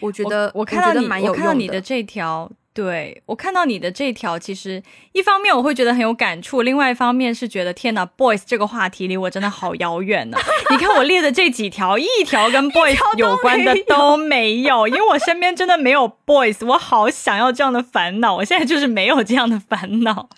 [0.00, 4.82] 我觉得我看到你，我看到你的这条，对我看到你的这条，其实
[5.12, 10.38] 一方面我会觉得很有感触，另外一方面是觉得天呐，boys 这个话题离我真的好遥远呢。
[10.70, 20.28] 你看我列的这几条，一条跟 boys 有关的都没有，因为我身边真的没有 boys，我好想要这样的烦恼，我现在就是没有这样的烦恼。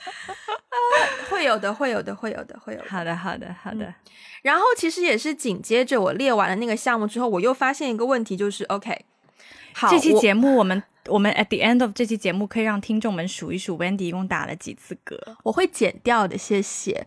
[1.29, 2.85] 会有的，会有的，会有的，会有的。
[2.89, 3.93] 好的，好的，好的。
[4.43, 9.05] 然后其实也是紧接着我列完了那个项目之后，我又发现一个问题，就是 OK。
[9.91, 15.17] 这期节目，我们我们 at the end of 这期节目可以让听众们数一数 Wendy 一共打了几次嗝。
[15.43, 17.07] 我会剪掉的，谢谢。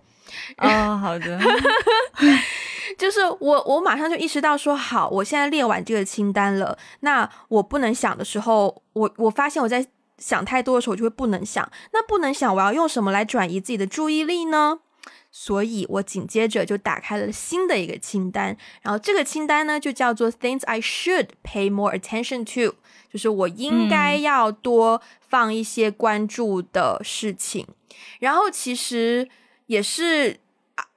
[0.58, 1.40] 哦，好的。
[2.98, 9.86] 就是我我马上就意识到说，好，我现在列完这个清单了，那我不能想的时候，我我发现我在
[10.18, 11.70] 想太多的时候，我就会不能想。
[11.94, 14.80] 那不能想，我要用什么来转移自己的注意力呢？
[15.32, 22.76] 所以我紧接着就打开了新的一个清单，然后这个清单呢就叫做 Things I should pay more attention to，
[23.10, 27.66] 就是我应该要多放一些关注的事情。
[28.20, 29.30] 然后其实
[29.68, 30.38] 也是，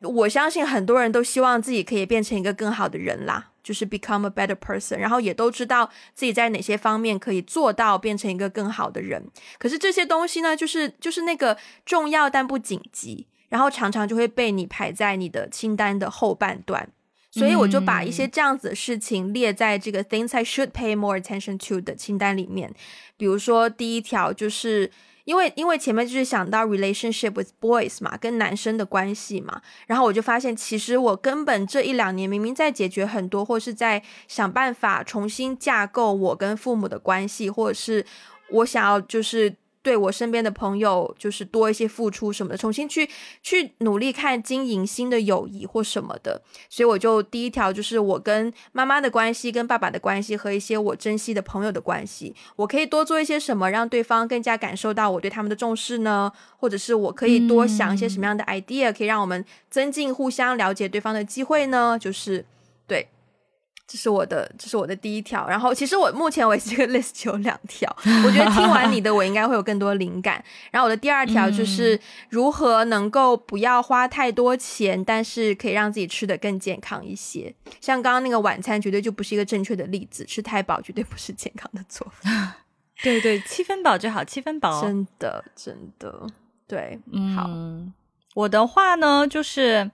[0.00, 9.24] 我相信很多人都希望自己可以变成一个更好的人啦，就是 become a better person，然后也都知道自己在哪些方面可以做到变成一个更好的人。
[9.58, 11.56] 可是这些东西呢，就是就是那个
[11.86, 13.28] 重要但不紧急。
[13.48, 16.88] 然后常常就会被你排在你的清单的后半段，
[17.30, 22.74] 所以我就把一些这样子的事情列在这个 things I should pay more attention to 的清单里面。
[23.16, 24.90] 比如说第一条就是
[25.24, 38.04] 因为因为前面就是想到 relationship with boys 嘛，跟男生的关系嘛，然后我就发现其实我根本这一两年明明在解决很多，或是在想办法重新架构我跟父母的关系，或者是
[38.50, 39.54] 我想要就是。
[39.84, 43.06] 对我身边的朋友，就是多一些付出什么的，重新去
[43.42, 46.40] 去努力看经营新的友谊或什么的。
[46.70, 56.32] 所以我就第一条就是我跟妈妈的关系、跟爸爸的关系和一些我珍惜的朋友的关系，我可以多做一些什么，让对方更加感受到我对他们的重视呢？
[56.56, 61.98] 或者是我可以多想一些什么样的 idea，可以让我们增进互相了解对方的机会呢？
[62.00, 62.46] 就是
[62.86, 63.06] 对。
[63.94, 65.46] 这是我的，这是我的第一条。
[65.46, 67.88] 然后，其实我目前为止这个 list 有两条。
[68.26, 70.44] 我觉得听完你的，我应该会有更多灵感。
[70.72, 71.96] 然后，我的第二条就是
[72.28, 77.54] 如何能够不要花太多钱，但是可以让自己吃的更健康一些。
[77.80, 80.24] 像刚刚那个晚餐，绝对就不是一个正确的例子。
[80.24, 82.56] 吃太饱绝对不是健康的做法。
[83.00, 84.82] 对对，七分饱就好，七分饱。
[84.82, 86.26] 真的，真的，
[86.66, 87.48] 对，嗯好。
[88.34, 89.88] 我的话呢，就是，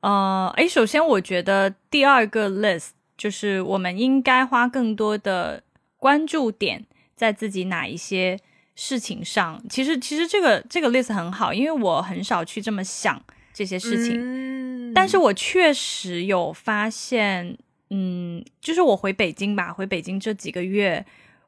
[0.00, 2.88] 呃，哎，首先我觉得第二个 list。
[3.16, 5.62] 就是我们应该花更多的
[5.96, 6.84] 关注点
[7.14, 8.38] 在自己哪一些
[8.74, 9.62] 事情上。
[9.70, 14.92] 其实，其实这个这个 list 很好，因为我很少去这么想这些事情。
[14.92, 17.56] 但是我确实有发现，
[17.90, 21.06] 嗯，就是我回北京吧，回北京这几个月，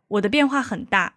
[0.08, 1.14] 我的变化很大。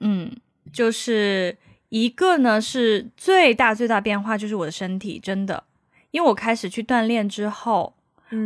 [0.00, 0.30] 嗯，
[0.72, 1.56] 就是
[1.88, 5.64] 一个呢是最大最大变化，就是我的身体真的，
[6.12, 7.97] 因为我开始去锻炼之后。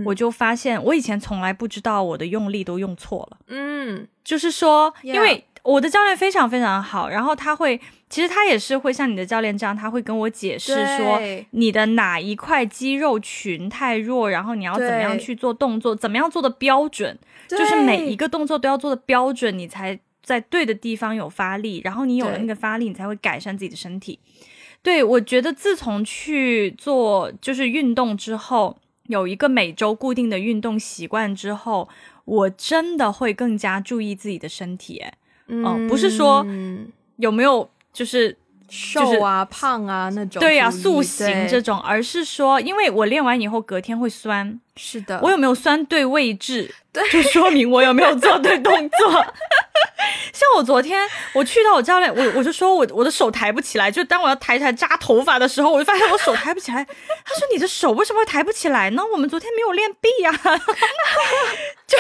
[0.05, 3.39] 我就发现，我以前从来不知道我的用力都用错了。
[3.49, 11.21] 嗯，就是说，因为我的教练非常非常好，然后他会，其实他也是会像你的教练这样，他会跟我解释说，
[11.51, 17.19] 你的哪一块肌肉群太弱，然后你要怎么样去做动作，怎么样做的标准，
[17.49, 24.19] 就是每一个动作都要做的标准，你才在对的地方有发力，然后你有了那个发力，你才会改善自己的身体。
[24.83, 28.79] 对我觉得，自从去做就是运动之后。
[29.09, 31.89] 有一个每周固定的运动习惯之后，
[32.25, 35.05] 我真的会更加注意自己的身体。
[35.47, 36.47] 嗯，不是说
[37.17, 38.39] 有没有就是
[38.69, 44.59] 瘦啊、胖啊那种，对呀，塑形这种，而是说，因为我练完以后隔天会酸。
[44.77, 49.25] 是的，我有没有酸对位置，对就说明我有没有做对动作。
[50.33, 56.85] 像我昨天我去到我教练，我我就说我我的手抬不起来，就当我要抬起来扎头发的时候，我就发现我手抬不起来。
[56.85, 59.03] 他说你的手为什么会抬不起来呢？
[59.13, 60.33] 我们昨天没有练臂呀。
[61.87, 61.99] 就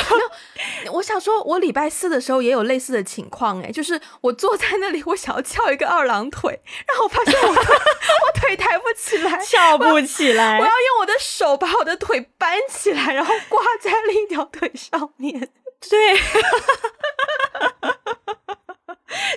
[0.92, 6.58] 我想说，我礼拜四的时候也有类似的情况，哎，就是我坐在那里，我想要翘一个二郎腿，
[6.88, 15.48] 然后我发现我 我腿抬不起来，翘不起来，我要用我的手把我的腿搬起来，然后挂在另一条腿上面。
[15.88, 15.98] 对，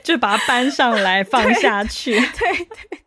[0.03, 2.13] 就把它搬上来放下去。
[2.13, 2.99] 对对对，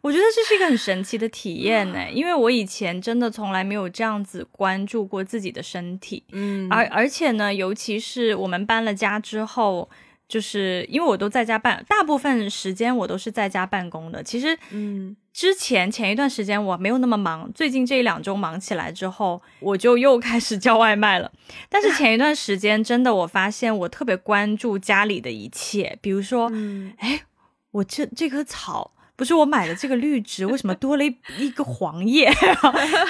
[0.00, 6.24] 我觉得这是一个很神奇的体验呢， 因为我以前真的从来没有这样子关注过自己的身体。
[6.32, 9.88] 嗯，而而且呢，尤其是我们搬了家之后。
[10.28, 14.22] 就是因为我都在家办，大部分时间我都是在家办公的。
[14.22, 21.30] 其实，嗯，之前前一段时间我没有那么忙，最近这一两周忙起来之后，我就又开始叫外卖了。
[21.68, 26.50] 但是前一段时间真的，我发现我特别关注家里的一切，比如说，
[26.96, 27.20] 哎，
[27.70, 32.28] 我这这棵草不是我买的这个绿植，为什么多了一 一个黄叶？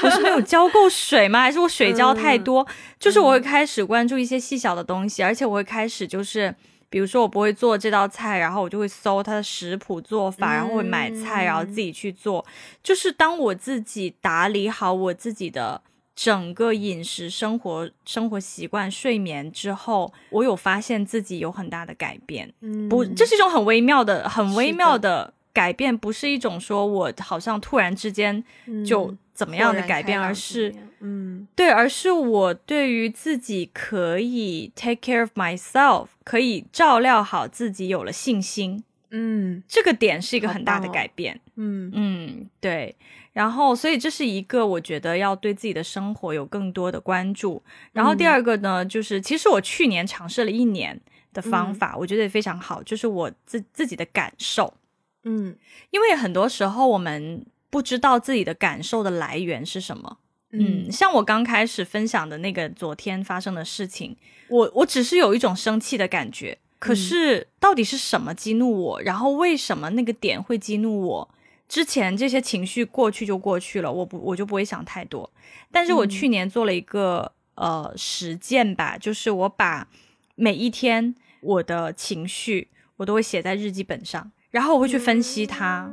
[0.02, 1.40] 我是没有浇够水吗？
[1.40, 2.66] 还是我水浇太多？
[3.00, 6.54] 就是我会开始关注一些细小的东西，而且我会开始就是。
[6.90, 12.44] 比如说我不会做这道菜，然后我就会搜它的食谱做法，然后会买菜，然后自己去做。
[12.82, 15.80] 就是当我自己打理好我自己的
[16.14, 22.52] 整个饮食、生活、生活习惯、睡眠之后，我有发现自己有很大的改变。
[22.60, 25.34] 嗯，不，这是一种很微妙的、很微妙的。
[25.50, 28.44] 改变不是一种说我好像突然之间
[28.86, 38.82] 就怎么样的改变，而是嗯，对，而是我对于自己可以 take care of myself，可以照料好自己有了信心。
[39.10, 41.40] 嗯，这个点是一个很大的改变。
[41.54, 42.96] 嗯嗯，对。
[43.32, 47.62] 然后，所以这是一个我觉得要对自己的生活有更多的关注。
[47.92, 51.00] 然后第二个呢，就是其实我去年尝试了一年
[51.32, 54.74] 的方法，我觉得也非常好，就是我自自己的感受。
[55.22, 55.56] 嗯，
[55.90, 60.18] 因为很多时候我们不知道自己的感受的来源是什么。
[60.50, 64.16] 嗯，像我刚开始分享的那个昨天发生的事情，
[64.48, 69.02] 我我只是有一种生气的感觉，可是到底是什么激怒我？
[69.02, 71.34] 然后为什么那个点会激怒我？
[71.68, 75.30] 之前这些情绪过去就过去了，我不我就不会想太多。
[75.70, 79.86] 但是我去年做了一个呃实践吧，就是我把
[80.34, 85.92] 每一天我的情绪我都会写在日记本上，然后我会去分析它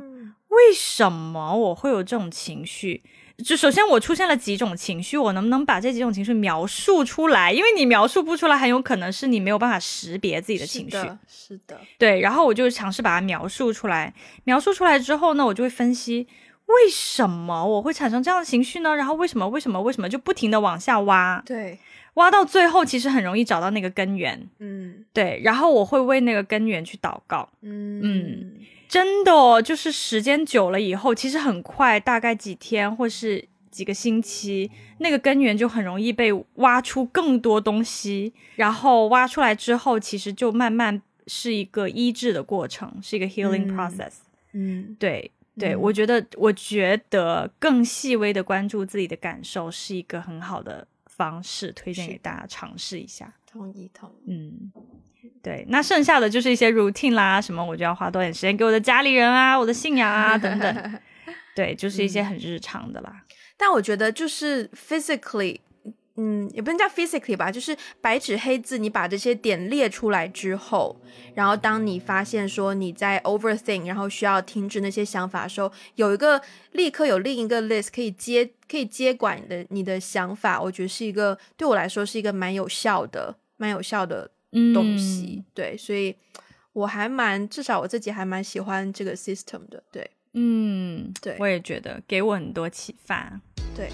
[0.56, 3.02] 为什么我会有这种情绪。
[3.44, 7.52] 就首先我出现了几种情绪，我能不能把这几种情绪描述出来？
[7.52, 10.96] 因为你描述不出来，很有可能是你没有办法识别自己的情绪。
[11.28, 12.20] 是的，对。
[12.20, 14.14] 然后我就尝试把它描述出来。
[14.44, 16.26] 描述出来之后呢，我就会分析
[16.64, 18.96] 为什么我会产生这样的情绪呢？
[18.96, 19.46] 然后为什么？
[19.50, 19.78] 为什么？
[19.82, 20.08] 为什么？
[20.08, 21.42] 就不停的往下挖。
[21.44, 21.78] 对。
[22.14, 24.48] 挖到最后，其实很容易找到那个根源。
[24.60, 25.04] 嗯。
[25.12, 25.38] 对。
[25.44, 27.46] 然后我会为那个根源去祷告。
[27.60, 28.52] 嗯嗯。
[28.88, 38.32] 真的哦，就是时间久了以后，其实很快，大概几天或是几个星期，那个根源就很容易被挖出更多东西。
[38.54, 44.12] 然后挖出来之后，其实就慢慢是一个医治的过程，是一个 healing process。
[44.52, 53.34] 嗯，对对，我觉得，我觉得更细微的关注自己的感受是一个很好的方式，推荐给大家尝试一下。
[53.44, 54.32] 同意，同意。
[54.32, 54.72] 嗯。
[55.46, 61.00] 对，那剩下的就是一些 routine 啦，什么我就要花多点时间给我的家里人啊，我的信仰啊等等。
[61.54, 63.22] 对，就是一些很日常的啦。
[63.56, 65.60] 但我觉得就是 physically，
[66.16, 71.00] 嗯，也不能叫 physically 吧，就是白纸黑字，你把这些点列出来之后，
[71.36, 76.42] 然后当你发现说你在 overthink，然后需要停止那些想法的时候，有一个
[76.72, 84.32] 立刻有另一个 list 可以接可以接管的你的想法，我觉得是一个对我来说是一个蛮有效的，蛮有效的。
[84.74, 86.14] 东西对，所以
[86.72, 93.40] 我还蛮至少我自己还蛮喜欢这个 system 的，对，嗯，对，我也觉得给我很多启发，
[93.74, 93.90] 对。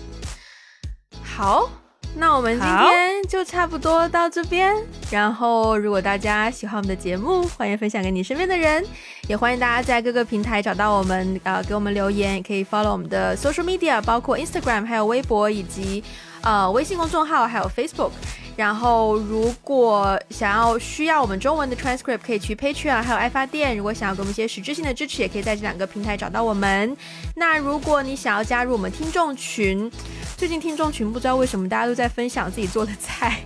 [1.22, 1.70] 好，
[2.16, 4.74] 那我们今天就差不多到这边。
[5.10, 8.84] 然后，如果大家喜欢我们的节目，欢迎分享给你身边的人，
[9.28, 16.02] 也欢迎大家在各个平台找到我们，呃，给我们留言，也可以 follow 我们的 social media，包括 Instagram，还有微博，以及
[16.42, 18.10] 呃微信公众号，还有 Facebook。
[18.54, 23.76] 然后，如果想要需要我们中文的 transcript，可以去 Patreon，还有爱发电。
[23.76, 26.94] 如果想要给我们一些实质性的支持，也可以在这两个平台找到我们。
[27.34, 29.90] 那如果你想要加入我们听众群，
[30.36, 33.40] 最近听众群不知道为什么大家都在分享自己做的菜。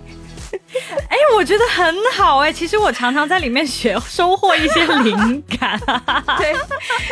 [1.09, 5.79] 哎，我觉得很好哎，其实我常常在里面学 收获一些灵感。
[6.37, 6.53] 对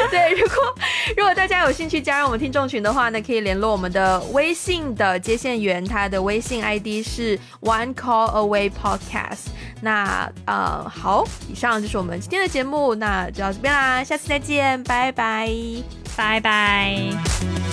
[0.09, 0.75] 对，如果
[1.17, 9.47] 如果大家有兴趣加入我们听众群的话呢，可以联络我们的微信的接线员，他的微信 ID 是 One Call Away Podcast。
[9.81, 15.49] 那呃，好，以上就是我们今天的节目，那就到这边啦，下次再见，拜拜，
[16.15, 17.64] 拜拜。